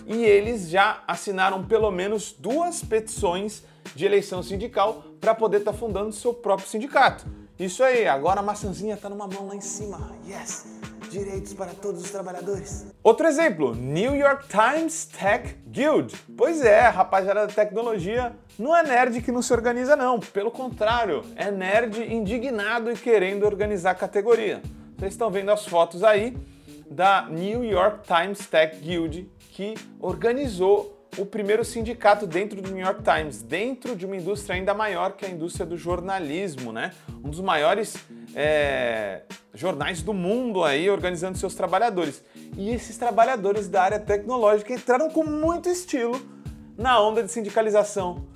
e 0.07 0.25
eles 0.25 0.69
já 0.69 1.02
assinaram 1.07 1.64
pelo 1.64 1.90
menos 1.90 2.33
duas 2.33 2.83
petições 2.83 3.62
de 3.95 4.07
eleição 4.07 4.43
sindical 4.43 5.05
para 5.21 5.35
poder 5.35 5.59
estar 5.59 5.73
tá 5.73 5.78
fundando 5.78 6.12
seu 6.12 6.33
próprio 6.33 6.69
sindicato. 6.69 7.26
Isso 7.59 7.83
aí, 7.83 8.07
agora 8.07 8.40
a 8.40 8.43
maçãzinha 8.43 8.95
está 8.95 9.09
numa 9.09 9.26
mão 9.26 9.49
lá 9.49 9.55
em 9.55 9.61
cima. 9.61 10.12
Yes! 10.26 10.77
Direitos 11.11 11.55
para 11.55 11.71
todos 11.73 12.03
os 12.03 12.11
trabalhadores. 12.11 12.87
Outro 13.03 13.27
exemplo, 13.27 13.75
New 13.75 14.15
York 14.15 14.47
Times 14.49 15.07
Tech 15.07 15.57
Guild. 15.67 16.15
Pois 16.37 16.62
é, 16.62 16.88
rapaziada 16.88 17.47
da 17.47 17.53
tecnologia 17.53 18.37
não 18.59 18.77
é 18.77 18.83
nerd 18.83 19.23
que 19.23 19.33
não 19.33 19.41
se 19.41 19.53
organiza 19.53 19.97
não, 19.97 20.19
pelo 20.19 20.50
contrário, 20.50 21.23
é 21.37 21.50
nerd 21.50 22.03
indignado 22.12 22.91
e 22.91 22.97
querendo 22.97 23.45
organizar 23.45 23.93
a 23.93 23.95
categoria. 23.95 24.61
Vocês 24.99 25.12
estão 25.12 25.31
vendo 25.31 25.50
as 25.50 25.65
fotos 25.65 26.03
aí 26.03 26.37
da 26.91 27.27
New 27.29 27.65
York 27.65 28.00
Times 28.07 28.47
Tech 28.47 28.77
Guild 28.79 29.31
que 29.53 29.75
organizou 30.00 30.98
o 31.17 31.25
primeiro 31.25 31.65
sindicato 31.65 32.27
dentro 32.27 32.61
do 32.61 32.71
New 32.71 32.85
York 32.85 33.03
Times, 33.03 33.43
dentro 33.43 33.97
de 33.97 34.05
uma 34.05 34.17
indústria 34.17 34.57
ainda 34.57 34.75
maior 34.75 35.12
que 35.12 35.25
a 35.25 35.29
indústria 35.29 35.65
do 35.65 35.77
jornalismo, 35.77 36.73
né? 36.73 36.93
Um 37.25 37.31
dos 37.31 37.41
maiores 37.41 37.97
é, 38.35 39.23
jornais 39.55 40.03
do 40.03 40.12
mundo 40.12 40.62
aí 40.62 40.88
organizando 40.91 41.38
seus 41.38 41.55
trabalhadores. 41.55 42.23
E 42.57 42.71
esses 42.71 42.97
trabalhadores 42.97 43.69
da 43.69 43.83
área 43.83 43.99
tecnológica 43.99 44.73
entraram 44.73 45.11
com 45.11 45.25
muito 45.25 45.69
estilo 45.69 46.21
na 46.77 47.00
onda 47.00 47.23
de 47.23 47.33
sindicalização. 47.33 48.27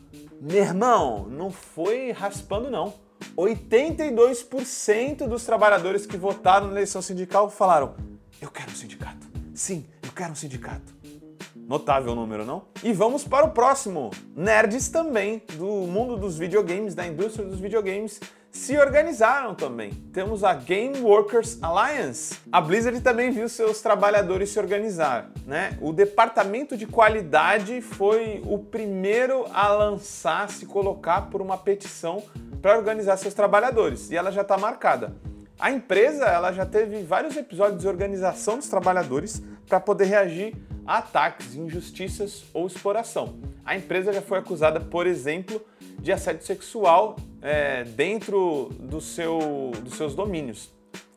Meu 0.41 0.63
irmão, 0.63 1.27
não 1.29 1.51
foi 1.51 2.11
raspando 2.11 2.71
não. 2.71 2.95
82% 3.37 5.29
dos 5.29 5.45
trabalhadores 5.45 6.05
que 6.05 6.17
votaram 6.17 6.67
na 6.67 6.73
eleição 6.73 7.01
sindical 7.01 7.49
falaram: 7.49 7.95
"Eu 8.41 8.51
quero 8.51 8.73
um 8.73 8.75
sindicato. 8.75 9.29
Sim, 9.55 9.87
eu 10.03 10.11
quero 10.11 10.33
um 10.33 10.35
sindicato." 10.35 11.02
Notável 11.73 12.15
número, 12.15 12.45
não? 12.45 12.65
E 12.85 12.93
vamos 12.93 13.25
para 13.25 13.47
o 13.47 13.51
próximo. 13.51 14.11
Nerds 14.37 14.91
também, 14.91 15.43
do 15.55 15.87
mundo 15.87 16.19
dos 16.19 16.37
videogames, 16.37 16.95
da 16.95 17.07
indústria 17.07 17.47
dos 17.47 17.59
videogames, 17.59 18.21
se 18.51 18.77
organizaram 18.77 19.55
também. 19.55 19.91
Temos 20.13 20.45
a 20.45 20.53
Game 20.53 21.01
Workers 21.01 21.59
Alliance. 21.63 22.39
A 22.53 22.61
Blizzard 22.61 23.01
também 23.01 23.31
viu 23.31 23.49
seus 23.49 23.81
trabalhadores 23.81 24.51
se 24.51 24.59
organizar, 24.59 25.31
né? 25.47 25.79
O 25.81 25.95
departamento 25.95 26.77
de 26.77 26.87
qualidade 26.87 27.81
foi 27.81 28.43
o 28.45 28.59
primeiro 28.59 29.47
a 29.51 29.69
lançar, 29.69 30.51
se 30.51 30.67
colocar 30.67 31.31
por 31.31 31.41
uma 31.41 31.57
petição 31.57 32.23
para 32.61 32.77
organizar 32.77 33.17
seus 33.17 33.33
trabalhadores, 33.33 34.11
e 34.11 34.17
ela 34.19 34.31
já 34.31 34.43
está 34.43 34.59
marcada. 34.59 35.17
A 35.59 35.71
empresa 35.71 36.27
ela 36.27 36.53
já 36.53 36.67
teve 36.67 37.03
vários 37.03 37.35
episódios 37.35 37.81
de 37.81 37.89
organização 37.89 38.59
dos 38.59 38.69
trabalhadores 38.69 39.43
para 39.67 39.81
poder 39.81 40.05
reagir 40.05 40.55
ataques, 40.87 41.55
injustiças 41.55 42.45
ou 42.53 42.67
exploração. 42.67 43.39
A 43.65 43.77
empresa 43.77 44.13
já 44.13 44.23
foi 44.23 44.39
acusada, 44.39 44.81
por 44.81 45.07
exemplo, 45.07 45.65
de 45.99 46.13
assédio 46.13 46.45
sexual 46.45 47.17
é, 47.41 47.85
dentro 47.85 48.71
do 48.81 49.01
seu, 49.01 49.73
dos 49.83 49.95
seus 49.95 50.15
domínios, 50.15 50.71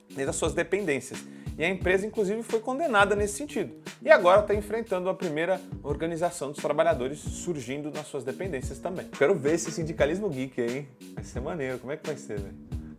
dentro 0.09 0.27
das 0.27 0.35
suas 0.35 0.53
dependências. 0.53 1.23
E 1.57 1.63
a 1.63 1.69
empresa, 1.69 2.05
inclusive, 2.05 2.43
foi 2.43 2.59
condenada 2.59 3.15
nesse 3.15 3.35
sentido. 3.35 3.73
E 4.01 4.11
agora 4.11 4.41
está 4.41 4.53
enfrentando 4.53 5.09
a 5.09 5.13
primeira 5.13 5.59
organização 5.81 6.51
dos 6.51 6.61
trabalhadores 6.61 7.19
surgindo 7.19 7.89
nas 7.91 8.07
suas 8.07 8.25
dependências 8.25 8.77
também. 8.77 9.07
Quero 9.17 9.33
ver 9.33 9.53
esse 9.53 9.71
sindicalismo 9.71 10.29
geek 10.29 10.61
aí. 10.61 10.87
Vai 11.13 11.23
ser 11.23 11.39
maneiro. 11.39 11.79
Como 11.79 11.93
é 11.93 11.97
que 11.97 12.05
vai 12.05 12.17
ser, 12.17 12.39
velho? 12.39 12.55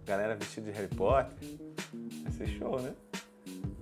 Galera 0.07 0.35
vestida 0.35 0.71
de 0.71 0.77
Harry 0.77 0.89
Potter. 0.89 1.37
Vai 2.23 2.33
ser 2.33 2.47
show, 2.47 2.81
né? 2.81 2.93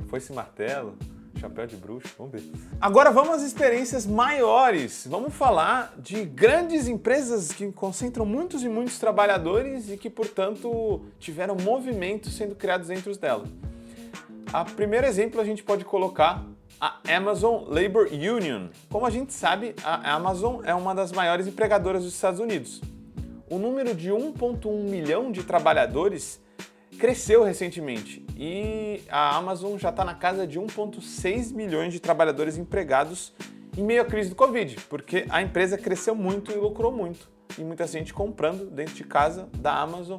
Foi 0.09 0.19
esse 0.19 0.33
martelo 0.33 0.99
chapéu 1.45 1.67
de 1.67 1.77
bruxo, 1.77 2.15
vamos 2.17 2.33
ver. 2.33 2.43
Agora 2.81 3.11
vamos 3.11 3.37
às 3.37 3.43
experiências 3.43 4.07
maiores. 4.07 5.07
Vamos 5.07 5.35
falar 5.35 5.95
de 5.99 6.25
grandes 6.25 6.89
empresas 6.89 7.53
que 7.53 7.71
concentram 7.73 8.25
muitos 8.25 8.63
e 8.63 8.69
muitos 8.69 8.99
trabalhadores 8.99 9.91
e 9.91 9.97
que, 9.99 10.09
portanto, 10.09 11.03
tiveram 11.19 11.55
movimentos 11.57 12.35
sendo 12.35 12.55
criados 12.55 12.89
dentro 12.89 13.15
delas. 13.19 13.49
A 14.53 14.65
primeiro 14.65 15.07
exemplo 15.07 15.41
a 15.41 15.45
gente 15.45 15.63
pode 15.63 15.85
colocar 15.85 16.43
a 16.81 16.99
Amazon 17.15 17.65
Labor 17.67 18.09
Union. 18.11 18.69
Como 18.89 19.05
a 19.05 19.11
gente 19.11 19.35
sabe, 19.35 19.75
a 19.85 20.15
Amazon 20.15 20.63
é 20.65 20.75
uma 20.75 20.95
das 20.95 21.13
maiores 21.13 21.47
empregadoras 21.47 22.05
dos 22.05 22.15
Estados 22.15 22.41
Unidos. 22.41 22.81
O 23.51 23.59
número 23.59 23.95
de 23.95 24.11
1,1 24.11 24.89
milhão 24.89 25.31
de 25.31 25.43
trabalhadores 25.43 26.41
cresceu 26.99 27.43
recentemente 27.43 28.25
e 28.37 29.03
a 29.09 29.37
Amazon 29.37 29.79
já 29.79 29.91
está 29.91 30.05
na 30.05 30.15
casa 30.15 30.47
de 30.47 30.59
1,6 30.59 31.53
milhões 31.53 31.93
de 31.93 32.01
trabalhadores 32.01 32.57
empregados 32.57 33.33
em 33.77 33.83
meio 33.83 34.03
à 34.03 34.05
crise 34.05 34.31
do 34.31 34.37
Covid, 34.37 34.77
porque 34.89 35.27
a 35.29 35.43
empresa 35.43 35.77
cresceu 35.77 36.15
muito 36.15 36.53
e 36.53 36.55
lucrou 36.55 36.93
muito. 36.93 37.29
E 37.59 37.63
muita 37.63 37.87
gente 37.87 38.13
comprando 38.13 38.71
dentro 38.71 38.95
de 38.95 39.05
casa 39.05 39.49
da 39.59 39.75
Amazon, 39.79 40.19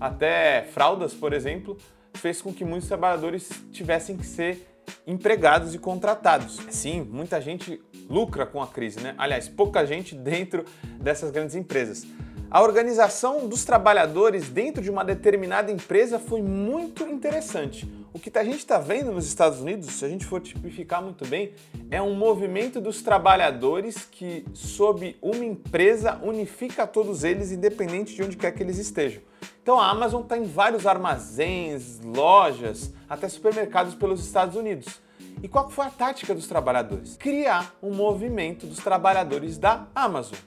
até 0.00 0.62
fraldas, 0.72 1.12
por 1.12 1.32
exemplo, 1.32 1.76
fez 2.14 2.40
com 2.40 2.52
que 2.52 2.64
muitos 2.64 2.88
trabalhadores 2.88 3.48
tivessem 3.72 4.16
que 4.16 4.26
ser 4.26 4.74
empregados 5.06 5.74
e 5.74 5.78
contratados. 5.78 6.60
Sim, 6.70 7.02
muita 7.02 7.40
gente 7.40 7.80
lucra 8.08 8.46
com 8.46 8.62
a 8.62 8.66
crise, 8.66 9.00
né? 9.00 9.14
Aliás, 9.18 9.48
pouca 9.48 9.84
gente 9.86 10.14
dentro 10.14 10.64
dessas 11.00 11.30
grandes 11.30 11.54
empresas. 11.54 12.06
A 12.54 12.62
organização 12.62 13.48
dos 13.48 13.64
trabalhadores 13.64 14.48
dentro 14.48 14.80
de 14.80 14.88
uma 14.88 15.04
determinada 15.04 15.72
empresa 15.72 16.20
foi 16.20 16.40
muito 16.40 17.02
interessante. 17.02 17.84
O 18.12 18.18
que 18.20 18.30
a 18.38 18.44
gente 18.44 18.58
está 18.58 18.78
vendo 18.78 19.10
nos 19.10 19.26
Estados 19.26 19.58
Unidos, 19.58 19.90
se 19.90 20.04
a 20.04 20.08
gente 20.08 20.24
for 20.24 20.40
tipificar 20.40 21.02
muito 21.02 21.26
bem, 21.26 21.52
é 21.90 22.00
um 22.00 22.14
movimento 22.14 22.80
dos 22.80 23.02
trabalhadores 23.02 24.06
que, 24.08 24.44
sob 24.52 25.16
uma 25.20 25.44
empresa, 25.44 26.20
unifica 26.22 26.86
todos 26.86 27.24
eles, 27.24 27.50
independente 27.50 28.14
de 28.14 28.22
onde 28.22 28.36
quer 28.36 28.52
que 28.52 28.62
eles 28.62 28.78
estejam. 28.78 29.20
Então 29.60 29.80
a 29.80 29.90
Amazon 29.90 30.22
está 30.22 30.38
em 30.38 30.44
vários 30.44 30.86
armazéns, 30.86 31.98
lojas, 32.04 32.94
até 33.08 33.28
supermercados 33.28 33.96
pelos 33.96 34.24
Estados 34.24 34.54
Unidos. 34.54 35.00
E 35.42 35.48
qual 35.48 35.68
foi 35.70 35.86
a 35.86 35.90
tática 35.90 36.32
dos 36.32 36.46
trabalhadores? 36.46 37.16
Criar 37.16 37.74
um 37.82 37.92
movimento 37.92 38.64
dos 38.64 38.78
trabalhadores 38.78 39.58
da 39.58 39.88
Amazon. 39.92 40.38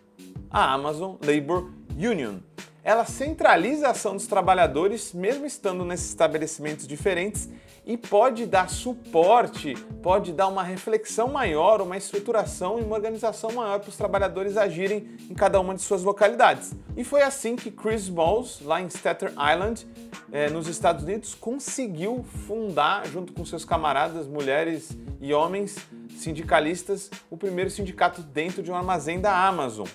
A 0.50 0.72
Amazon 0.74 1.18
Labor 1.22 1.76
Union. 1.98 2.38
Ela 2.84 3.04
centraliza 3.04 3.88
a 3.88 3.92
ação 3.92 4.14
dos 4.14 4.28
trabalhadores, 4.28 5.12
mesmo 5.12 5.46
estando 5.46 5.84
nesses 5.84 6.10
estabelecimentos 6.10 6.88
diferentes, 6.88 7.50
e 7.86 7.98
pode 7.98 8.46
dar 8.46 8.70
suporte, 8.70 9.76
pode 10.02 10.32
dar 10.32 10.48
uma 10.48 10.64
reflexão 10.64 11.28
maior, 11.28 11.82
uma 11.82 11.98
estruturação 11.98 12.80
e 12.80 12.84
uma 12.84 12.96
organização 12.96 13.52
maior 13.52 13.80
para 13.80 13.90
os 13.90 13.98
trabalhadores 13.98 14.56
agirem 14.56 15.18
em 15.30 15.34
cada 15.34 15.60
uma 15.60 15.74
de 15.74 15.82
suas 15.82 16.04
localidades. 16.04 16.74
E 16.96 17.04
foi 17.04 17.24
assim 17.24 17.56
que 17.56 17.72
Chris 17.72 18.08
Balls, 18.08 18.62
lá 18.62 18.80
em 18.80 18.88
Staten 18.88 19.30
Island, 19.30 19.88
eh, 20.32 20.50
nos 20.50 20.68
Estados 20.68 21.04
Unidos, 21.04 21.34
conseguiu 21.34 22.24
fundar, 22.46 23.06
junto 23.08 23.34
com 23.34 23.44
seus 23.44 23.66
camaradas, 23.66 24.28
mulheres 24.28 24.98
e 25.20 25.34
homens 25.34 25.78
sindicalistas, 26.18 27.10
o 27.30 27.36
primeiro 27.36 27.70
sindicato 27.70 28.22
dentro 28.22 28.62
de 28.62 28.72
um 28.72 28.76
armazém 28.76 29.20
da 29.20 29.46
Amazon. 29.48 29.88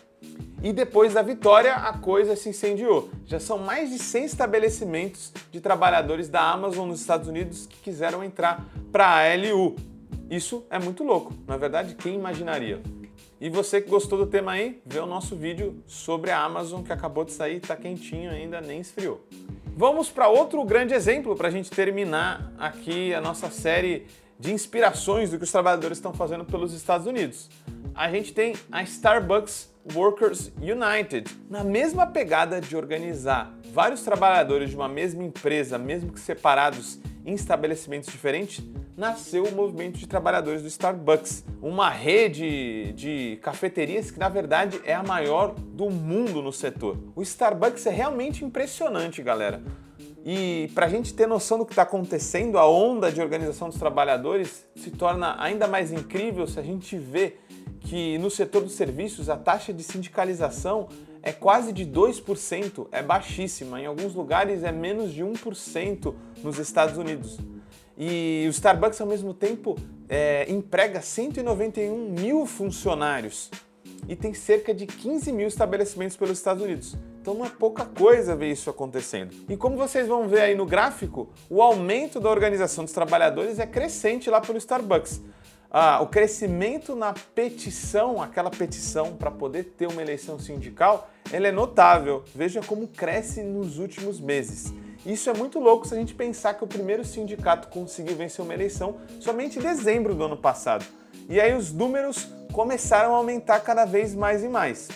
E 0.62 0.72
depois 0.72 1.12
da 1.12 1.22
vitória, 1.22 1.74
a 1.74 1.98
coisa 1.98 2.36
se 2.36 2.48
incendiou. 2.48 3.10
Já 3.26 3.40
são 3.40 3.58
mais 3.58 3.90
de 3.90 3.98
100 3.98 4.26
estabelecimentos 4.26 5.32
de 5.50 5.60
trabalhadores 5.60 6.28
da 6.28 6.40
Amazon 6.40 6.88
nos 6.88 7.00
Estados 7.00 7.26
Unidos 7.26 7.66
que 7.66 7.78
quiseram 7.78 8.22
entrar 8.22 8.64
para 8.92 9.06
a 9.06 9.32
ALU. 9.32 9.74
Isso 10.30 10.64
é 10.70 10.78
muito 10.78 11.02
louco, 11.02 11.34
na 11.48 11.56
verdade, 11.56 11.96
quem 11.96 12.14
imaginaria? 12.14 12.80
E 13.40 13.50
você 13.50 13.80
que 13.80 13.90
gostou 13.90 14.16
do 14.16 14.26
tema 14.26 14.52
aí, 14.52 14.80
vê 14.86 15.00
o 15.00 15.04
nosso 15.04 15.34
vídeo 15.34 15.82
sobre 15.84 16.30
a 16.30 16.40
Amazon 16.40 16.82
que 16.82 16.92
acabou 16.92 17.24
de 17.24 17.32
sair, 17.32 17.56
está 17.56 17.74
quentinho 17.74 18.30
ainda, 18.30 18.60
nem 18.60 18.80
esfriou. 18.80 19.20
Vamos 19.76 20.10
para 20.10 20.28
outro 20.28 20.64
grande 20.64 20.94
exemplo 20.94 21.34
para 21.34 21.48
a 21.48 21.50
gente 21.50 21.70
terminar 21.70 22.52
aqui 22.56 23.12
a 23.12 23.20
nossa 23.20 23.50
série 23.50 24.06
de 24.38 24.52
inspirações 24.52 25.30
do 25.30 25.38
que 25.38 25.44
os 25.44 25.50
trabalhadores 25.50 25.98
estão 25.98 26.12
fazendo 26.14 26.44
pelos 26.44 26.72
Estados 26.72 27.06
Unidos. 27.06 27.50
A 27.94 28.10
gente 28.10 28.32
tem 28.32 28.54
a 28.70 28.82
Starbucks 28.82 29.70
Workers 29.94 30.50
United, 30.58 31.30
na 31.50 31.62
mesma 31.62 32.06
pegada 32.06 32.58
de 32.58 32.74
organizar 32.74 33.54
vários 33.70 34.02
trabalhadores 34.02 34.70
de 34.70 34.76
uma 34.76 34.88
mesma 34.88 35.22
empresa, 35.22 35.76
mesmo 35.76 36.10
que 36.10 36.18
separados 36.18 36.98
em 37.24 37.34
estabelecimentos 37.34 38.10
diferentes, 38.10 38.64
nasceu 38.96 39.44
o 39.44 39.52
movimento 39.52 39.98
de 39.98 40.06
trabalhadores 40.06 40.62
do 40.62 40.68
Starbucks, 40.68 41.44
uma 41.60 41.90
rede 41.90 42.92
de 42.94 43.38
cafeterias 43.42 44.10
que 44.10 44.18
na 44.18 44.28
verdade 44.28 44.80
é 44.84 44.94
a 44.94 45.02
maior 45.02 45.54
do 45.54 45.90
mundo 45.90 46.40
no 46.40 46.52
setor. 46.52 46.96
O 47.14 47.22
Starbucks 47.22 47.84
é 47.86 47.90
realmente 47.90 48.42
impressionante, 48.42 49.22
galera. 49.22 49.62
E 50.24 50.70
para 50.74 50.86
a 50.86 50.88
gente 50.88 51.12
ter 51.12 51.26
noção 51.26 51.58
do 51.58 51.66
que 51.66 51.72
está 51.72 51.82
acontecendo, 51.82 52.56
a 52.56 52.68
onda 52.68 53.10
de 53.10 53.20
organização 53.20 53.68
dos 53.68 53.78
trabalhadores 53.78 54.64
se 54.76 54.90
torna 54.90 55.36
ainda 55.38 55.66
mais 55.66 55.92
incrível 55.92 56.46
se 56.46 56.58
a 56.58 56.62
gente 56.62 56.96
vê 56.96 57.36
que 57.84 58.18
no 58.18 58.30
setor 58.30 58.62
dos 58.62 58.72
serviços 58.72 59.28
a 59.28 59.36
taxa 59.36 59.72
de 59.72 59.82
sindicalização 59.82 60.88
é 61.22 61.32
quase 61.32 61.72
de 61.72 61.86
2%, 61.86 62.88
é 62.90 63.02
baixíssima. 63.02 63.80
Em 63.80 63.86
alguns 63.86 64.14
lugares 64.14 64.64
é 64.64 64.72
menos 64.72 65.12
de 65.12 65.22
1% 65.22 66.14
nos 66.42 66.58
Estados 66.58 66.98
Unidos. 66.98 67.38
E 67.96 68.44
o 68.48 68.50
Starbucks, 68.50 69.00
ao 69.00 69.06
mesmo 69.06 69.32
tempo, 69.32 69.76
é, 70.08 70.50
emprega 70.50 71.00
191 71.00 72.10
mil 72.10 72.46
funcionários 72.46 73.50
e 74.08 74.16
tem 74.16 74.34
cerca 74.34 74.74
de 74.74 74.86
15 74.86 75.30
mil 75.30 75.46
estabelecimentos 75.46 76.16
pelos 76.16 76.38
Estados 76.38 76.62
Unidos. 76.62 76.96
Então 77.20 77.34
não 77.34 77.46
é 77.46 77.48
pouca 77.48 77.84
coisa 77.84 78.34
ver 78.34 78.50
isso 78.50 78.68
acontecendo. 78.68 79.32
E 79.48 79.56
como 79.56 79.76
vocês 79.76 80.08
vão 80.08 80.26
ver 80.26 80.40
aí 80.40 80.54
no 80.56 80.66
gráfico, 80.66 81.28
o 81.48 81.62
aumento 81.62 82.18
da 82.18 82.28
organização 82.28 82.84
dos 82.84 82.92
trabalhadores 82.92 83.60
é 83.60 83.66
crescente 83.66 84.28
lá 84.28 84.40
pelo 84.40 84.58
Starbucks. 84.58 85.22
Ah, 85.74 86.02
o 86.02 86.06
crescimento 86.06 86.94
na 86.94 87.14
petição, 87.34 88.20
aquela 88.20 88.50
petição 88.50 89.16
para 89.16 89.30
poder 89.30 89.72
ter 89.78 89.86
uma 89.86 90.02
eleição 90.02 90.38
sindical, 90.38 91.08
ele 91.32 91.46
é 91.46 91.52
notável. 91.52 92.22
Veja 92.34 92.60
como 92.60 92.86
cresce 92.86 93.42
nos 93.42 93.78
últimos 93.78 94.20
meses. 94.20 94.70
Isso 95.06 95.30
é 95.30 95.32
muito 95.32 95.58
louco 95.58 95.88
se 95.88 95.94
a 95.94 95.96
gente 95.96 96.12
pensar 96.12 96.52
que 96.52 96.62
o 96.62 96.66
primeiro 96.66 97.06
sindicato 97.06 97.68
conseguiu 97.68 98.14
vencer 98.14 98.44
uma 98.44 98.52
eleição 98.52 98.98
somente 99.18 99.58
em 99.58 99.62
dezembro 99.62 100.14
do 100.14 100.24
ano 100.24 100.36
passado. 100.36 100.84
E 101.26 101.40
aí 101.40 101.54
os 101.54 101.72
números 101.72 102.28
começaram 102.52 103.14
a 103.14 103.16
aumentar 103.16 103.60
cada 103.60 103.86
vez 103.86 104.14
mais 104.14 104.44
e 104.44 104.48
mais. 104.48 104.90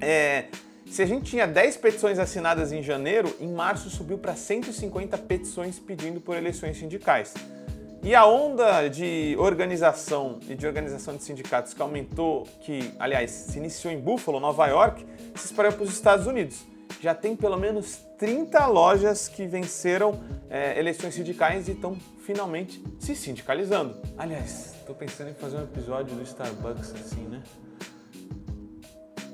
É, 0.00 0.46
se 0.90 1.02
a 1.02 1.06
gente 1.06 1.24
tinha 1.30 1.46
10 1.46 1.76
petições 1.76 2.18
assinadas 2.18 2.72
em 2.72 2.82
janeiro, 2.82 3.36
em 3.38 3.52
março 3.52 3.90
subiu 3.90 4.16
para 4.16 4.34
150 4.34 5.18
petições 5.18 5.78
pedindo 5.78 6.22
por 6.22 6.38
eleições 6.38 6.78
sindicais. 6.78 7.34
E 8.02 8.14
a 8.14 8.26
onda 8.26 8.88
de 8.88 9.36
organização 9.38 10.38
e 10.48 10.54
de 10.54 10.66
organização 10.66 11.16
de 11.16 11.22
sindicatos 11.22 11.74
que 11.74 11.82
aumentou, 11.82 12.46
que 12.60 12.94
aliás 12.98 13.30
se 13.30 13.58
iniciou 13.58 13.92
em 13.92 14.00
Buffalo, 14.00 14.40
Nova 14.40 14.66
York, 14.66 15.04
se 15.34 15.46
espalhou 15.46 15.72
para 15.72 15.84
os 15.84 15.90
Estados 15.90 16.26
Unidos 16.26 16.70
já 17.00 17.14
tem 17.14 17.34
pelo 17.34 17.56
menos 17.56 17.98
30 18.18 18.66
lojas 18.66 19.26
que 19.26 19.46
venceram 19.46 20.20
é, 20.50 20.78
eleições 20.78 21.14
sindicais 21.14 21.66
e 21.68 21.72
estão 21.72 21.96
finalmente 22.24 22.82
se 22.98 23.16
sindicalizando. 23.16 23.96
Aliás, 24.18 24.74
estou 24.78 24.94
pensando 24.94 25.30
em 25.30 25.34
fazer 25.34 25.56
um 25.56 25.64
episódio 25.64 26.14
do 26.14 26.22
Starbucks 26.22 26.92
assim, 26.94 27.26
né? 27.26 27.42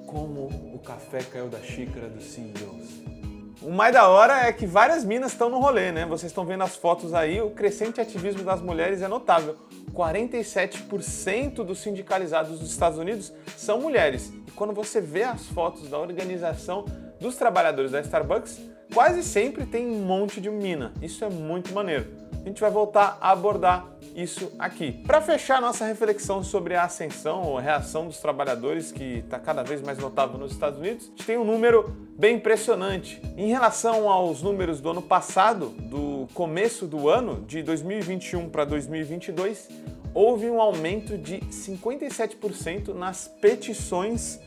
Como 0.07 0.47
o 0.73 0.79
café 0.79 1.19
caiu 1.19 1.49
da 1.49 1.61
xícara 1.61 2.09
dos 2.09 2.25
CEOs. 2.25 3.16
O 3.63 3.71
mais 3.71 3.93
da 3.93 4.07
hora 4.07 4.47
é 4.47 4.53
que 4.53 4.67
várias 4.67 5.03
minas 5.03 5.33
estão 5.33 5.49
no 5.49 5.59
rolê, 5.59 5.91
né? 5.91 6.05
Vocês 6.05 6.31
estão 6.31 6.45
vendo 6.45 6.63
as 6.63 6.77
fotos 6.77 7.15
aí, 7.15 7.41
o 7.41 7.51
crescente 7.51 8.01
ativismo 8.01 8.43
das 8.43 8.61
mulheres 8.61 9.01
é 9.01 9.09
notável. 9.09 9.57
47% 9.95 11.65
dos 11.65 11.79
sindicalizados 11.79 12.61
dos 12.61 12.71
Estados 12.71 12.99
Unidos 12.99 13.33
são 13.57 13.81
mulheres. 13.81 14.31
E 14.47 14.51
quando 14.51 14.75
você 14.75 15.01
vê 15.01 15.23
as 15.23 15.47
fotos 15.47 15.89
da 15.89 15.99
organização 15.99 16.85
dos 17.19 17.37
trabalhadores 17.37 17.93
da 17.93 18.01
Starbucks, 18.01 18.61
quase 18.93 19.23
sempre 19.23 19.65
tem 19.65 19.87
um 19.87 20.05
monte 20.05 20.39
de 20.39 20.51
mina. 20.51 20.93
Isso 21.01 21.25
é 21.25 21.31
muito 21.31 21.73
maneiro. 21.73 22.07
A 22.47 22.49
gente 22.49 22.61
vai 22.61 22.71
voltar 22.71 23.19
a 23.21 23.33
abordar 23.33 23.89
isso 24.15 24.53
aqui. 24.57 24.93
Para 25.05 25.21
fechar 25.21 25.61
nossa 25.61 25.85
reflexão 25.85 26.45
sobre 26.45 26.77
a 26.77 26.85
ascensão 26.85 27.43
ou 27.43 27.59
reação 27.59 28.07
dos 28.07 28.19
trabalhadores, 28.19 28.93
que 28.93 29.19
está 29.19 29.37
cada 29.37 29.65
vez 29.65 29.83
mais 29.83 29.99
notável 29.99 30.39
nos 30.39 30.53
Estados 30.53 30.79
Unidos, 30.79 31.07
a 31.07 31.09
gente 31.09 31.27
tem 31.27 31.37
um 31.37 31.45
número 31.45 31.93
bem 32.17 32.37
impressionante. 32.37 33.21
Em 33.37 33.49
relação 33.49 34.09
aos 34.09 34.43
números 34.43 34.81
do 34.81 34.91
ano 34.91 35.03
passado, 35.03 35.71
do 35.71 36.29
começo 36.35 36.87
do 36.87 37.09
ano, 37.09 37.45
de 37.49 37.65
2021 37.65 38.49
para 38.49 38.65
2022, 38.65 39.69
houve 40.15 40.49
um 40.49 40.61
aumento 40.61 41.19
de 41.19 41.41
57% 41.41 42.95
nas 42.95 43.27
petições 43.27 44.39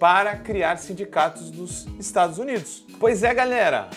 para 0.00 0.34
criar 0.36 0.78
sindicatos 0.78 1.52
dos 1.52 1.86
Estados 2.00 2.38
Unidos. 2.38 2.84
Pois 2.98 3.22
é, 3.22 3.32
galera. 3.32 3.88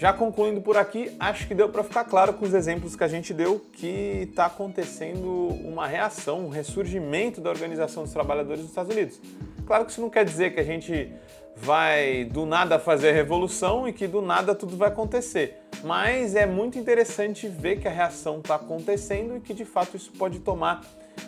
Já 0.00 0.14
concluindo 0.14 0.62
por 0.62 0.78
aqui, 0.78 1.14
acho 1.20 1.46
que 1.46 1.54
deu 1.54 1.68
para 1.68 1.84
ficar 1.84 2.04
claro 2.04 2.32
com 2.32 2.46
os 2.46 2.54
exemplos 2.54 2.96
que 2.96 3.04
a 3.04 3.06
gente 3.06 3.34
deu 3.34 3.60
que 3.70 4.26
está 4.30 4.46
acontecendo 4.46 5.48
uma 5.62 5.86
reação, 5.86 6.46
um 6.46 6.48
ressurgimento 6.48 7.38
da 7.38 7.50
Organização 7.50 8.04
dos 8.04 8.12
Trabalhadores 8.14 8.62
dos 8.62 8.70
Estados 8.70 8.96
Unidos. 8.96 9.20
Claro 9.66 9.84
que 9.84 9.92
isso 9.92 10.00
não 10.00 10.08
quer 10.08 10.24
dizer 10.24 10.54
que 10.54 10.60
a 10.60 10.64
gente 10.64 11.12
vai 11.54 12.24
do 12.24 12.46
nada 12.46 12.78
fazer 12.78 13.10
a 13.10 13.12
revolução 13.12 13.86
e 13.86 13.92
que 13.92 14.06
do 14.06 14.22
nada 14.22 14.54
tudo 14.54 14.74
vai 14.74 14.88
acontecer. 14.88 15.58
Mas 15.84 16.34
é 16.34 16.46
muito 16.46 16.78
interessante 16.78 17.46
ver 17.46 17.78
que 17.78 17.86
a 17.86 17.90
reação 17.90 18.38
está 18.38 18.54
acontecendo 18.54 19.36
e 19.36 19.40
que 19.40 19.52
de 19.52 19.66
fato 19.66 19.98
isso 19.98 20.12
pode 20.12 20.38
tomar 20.38 20.80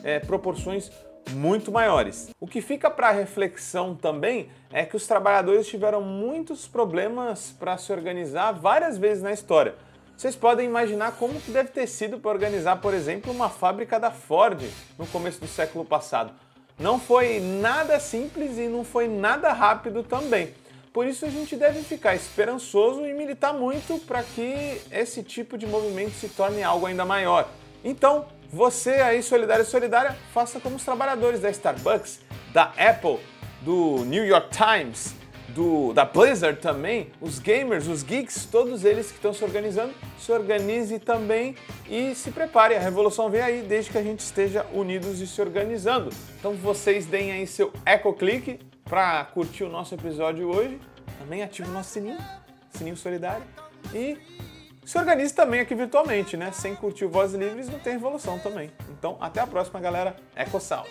é, 0.02 0.18
proporções 0.18 0.90
muito 1.30 1.70
maiores. 1.70 2.30
O 2.40 2.46
que 2.46 2.60
fica 2.60 2.90
para 2.90 3.10
reflexão 3.10 3.94
também 3.94 4.50
é 4.72 4.84
que 4.84 4.96
os 4.96 5.06
trabalhadores 5.06 5.66
tiveram 5.66 6.00
muitos 6.02 6.66
problemas 6.66 7.54
para 7.58 7.76
se 7.76 7.92
organizar 7.92 8.52
várias 8.52 8.98
vezes 8.98 9.22
na 9.22 9.32
história. 9.32 9.74
Vocês 10.16 10.36
podem 10.36 10.66
imaginar 10.66 11.12
como 11.12 11.40
que 11.40 11.50
deve 11.50 11.70
ter 11.70 11.86
sido 11.86 12.18
para 12.18 12.30
organizar, 12.30 12.80
por 12.80 12.94
exemplo, 12.94 13.32
uma 13.32 13.48
fábrica 13.48 13.98
da 13.98 14.10
Ford 14.10 14.62
no 14.98 15.06
começo 15.06 15.40
do 15.40 15.48
século 15.48 15.84
passado. 15.84 16.32
Não 16.78 16.98
foi 16.98 17.40
nada 17.40 17.98
simples 17.98 18.58
e 18.58 18.68
não 18.68 18.84
foi 18.84 19.08
nada 19.08 19.52
rápido 19.52 20.02
também. 20.02 20.54
Por 20.92 21.06
isso 21.06 21.24
a 21.24 21.28
gente 21.28 21.56
deve 21.56 21.82
ficar 21.82 22.14
esperançoso 22.14 23.06
e 23.06 23.14
militar 23.14 23.54
muito 23.54 23.98
para 24.00 24.22
que 24.22 24.80
esse 24.90 25.22
tipo 25.22 25.56
de 25.56 25.66
movimento 25.66 26.12
se 26.12 26.28
torne 26.28 26.62
algo 26.62 26.86
ainda 26.86 27.04
maior. 27.04 27.48
Então, 27.82 28.26
você 28.52 28.90
aí, 28.90 29.22
solidário 29.22 29.62
e 29.62 29.66
solidária, 29.66 30.14
faça 30.34 30.60
como 30.60 30.76
os 30.76 30.84
trabalhadores 30.84 31.40
da 31.40 31.48
Starbucks, 31.48 32.20
da 32.52 32.64
Apple, 32.76 33.18
do 33.62 34.04
New 34.04 34.26
York 34.26 34.50
Times, 34.50 35.14
do, 35.48 35.94
da 35.94 36.04
Blizzard 36.04 36.60
também, 36.60 37.10
os 37.18 37.38
gamers, 37.38 37.86
os 37.86 38.02
geeks, 38.02 38.44
todos 38.44 38.84
eles 38.84 39.08
que 39.08 39.16
estão 39.16 39.32
se 39.32 39.42
organizando, 39.42 39.94
se 40.18 40.30
organize 40.30 40.98
também 40.98 41.56
e 41.88 42.14
se 42.14 42.30
prepare. 42.30 42.74
A 42.74 42.80
revolução 42.80 43.30
vem 43.30 43.40
aí 43.40 43.62
desde 43.62 43.90
que 43.90 43.96
a 43.96 44.02
gente 44.02 44.20
esteja 44.20 44.66
unidos 44.72 45.20
e 45.20 45.26
se 45.26 45.40
organizando. 45.40 46.10
Então 46.38 46.52
vocês 46.54 47.06
deem 47.06 47.32
aí 47.32 47.46
seu 47.46 47.72
eco 47.86 48.12
clique 48.12 48.60
para 48.84 49.24
curtir 49.26 49.64
o 49.64 49.68
nosso 49.70 49.94
episódio 49.94 50.54
hoje. 50.54 50.78
Também 51.18 51.42
ative 51.42 51.68
o 51.68 51.72
nosso 51.72 51.90
sininho, 51.90 52.18
sininho 52.70 52.96
solidário. 52.96 53.44
E 53.94 54.18
se 54.84 54.98
organize 54.98 55.32
também 55.32 55.60
aqui 55.60 55.74
virtualmente, 55.74 56.36
né? 56.36 56.50
Sem 56.52 56.74
curtir 56.74 57.06
Vozes 57.06 57.38
Livres 57.38 57.68
não 57.68 57.78
tem 57.78 57.92
revolução 57.92 58.38
também. 58.38 58.70
Então, 58.90 59.16
até 59.20 59.40
a 59.40 59.46
próxima, 59.46 59.80
galera. 59.80 60.16
EcoSal. 60.36 60.86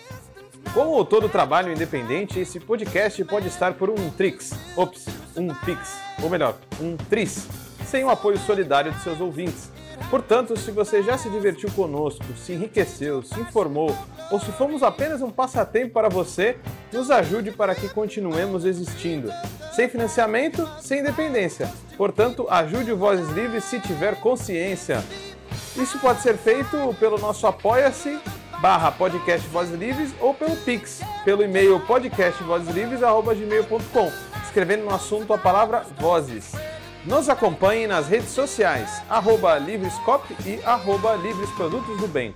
Como 0.73 1.03
todo 1.03 1.27
trabalho 1.27 1.73
independente, 1.73 2.39
esse 2.39 2.59
podcast 2.59 3.23
pode 3.25 3.47
estar 3.47 3.73
por 3.73 3.89
um 3.89 4.09
Trix, 4.11 4.53
ops, 4.77 5.07
um 5.35 5.53
Pix, 5.65 5.97
ou 6.23 6.29
melhor, 6.29 6.55
um 6.79 6.95
Tris, 6.95 7.47
sem 7.85 8.03
o 8.05 8.09
apoio 8.09 8.37
solidário 8.37 8.91
de 8.91 9.01
seus 9.01 9.19
ouvintes. 9.19 9.69
Portanto, 10.09 10.57
se 10.57 10.71
você 10.71 11.03
já 11.03 11.17
se 11.17 11.29
divertiu 11.29 11.69
conosco, 11.71 12.23
se 12.37 12.53
enriqueceu, 12.53 13.21
se 13.21 13.39
informou, 13.39 13.95
ou 14.31 14.39
se 14.39 14.51
fomos 14.53 14.81
apenas 14.83 15.21
um 15.21 15.29
passatempo 15.29 15.93
para 15.93 16.09
você, 16.09 16.57
nos 16.91 17.11
ajude 17.11 17.51
para 17.51 17.75
que 17.75 17.89
continuemos 17.89 18.63
existindo. 18.63 19.29
Sem 19.71 19.87
financiamento, 19.87 20.67
sem 20.81 20.99
independência. 20.99 21.71
Portanto, 21.97 22.45
ajude 22.49 22.91
o 22.91 22.97
Vozes 22.97 23.29
Livres 23.29 23.63
se 23.63 23.79
tiver 23.79 24.15
consciência. 24.15 25.01
Isso 25.75 25.97
pode 25.99 26.21
ser 26.21 26.37
feito 26.37 26.95
pelo 26.99 27.17
nosso 27.17 27.47
apoia-se 27.47 28.19
barra 28.61 28.91
podcast 28.91 29.47
Vozes 29.47 29.79
Livres 29.79 30.13
ou 30.19 30.33
pelo 30.33 30.57
Pix, 30.57 30.99
pelo 31.25 31.41
e-mail 31.41 31.79
podcastvozeslivres.gmail.com, 31.79 34.11
escrevendo 34.43 34.83
no 34.85 34.93
assunto 34.93 35.33
a 35.33 35.37
palavra 35.37 35.85
Vozes. 35.99 36.51
Nos 37.05 37.29
acompanhe 37.29 37.87
nas 37.87 38.07
redes 38.07 38.29
sociais, 38.29 39.01
arroba 39.09 39.57
Livrescop 39.57 40.35
e 40.45 40.59
arroba 40.63 41.15
Livres 41.15 41.49
Produtos 41.51 41.99
do 41.99 42.07
Bem. 42.07 42.35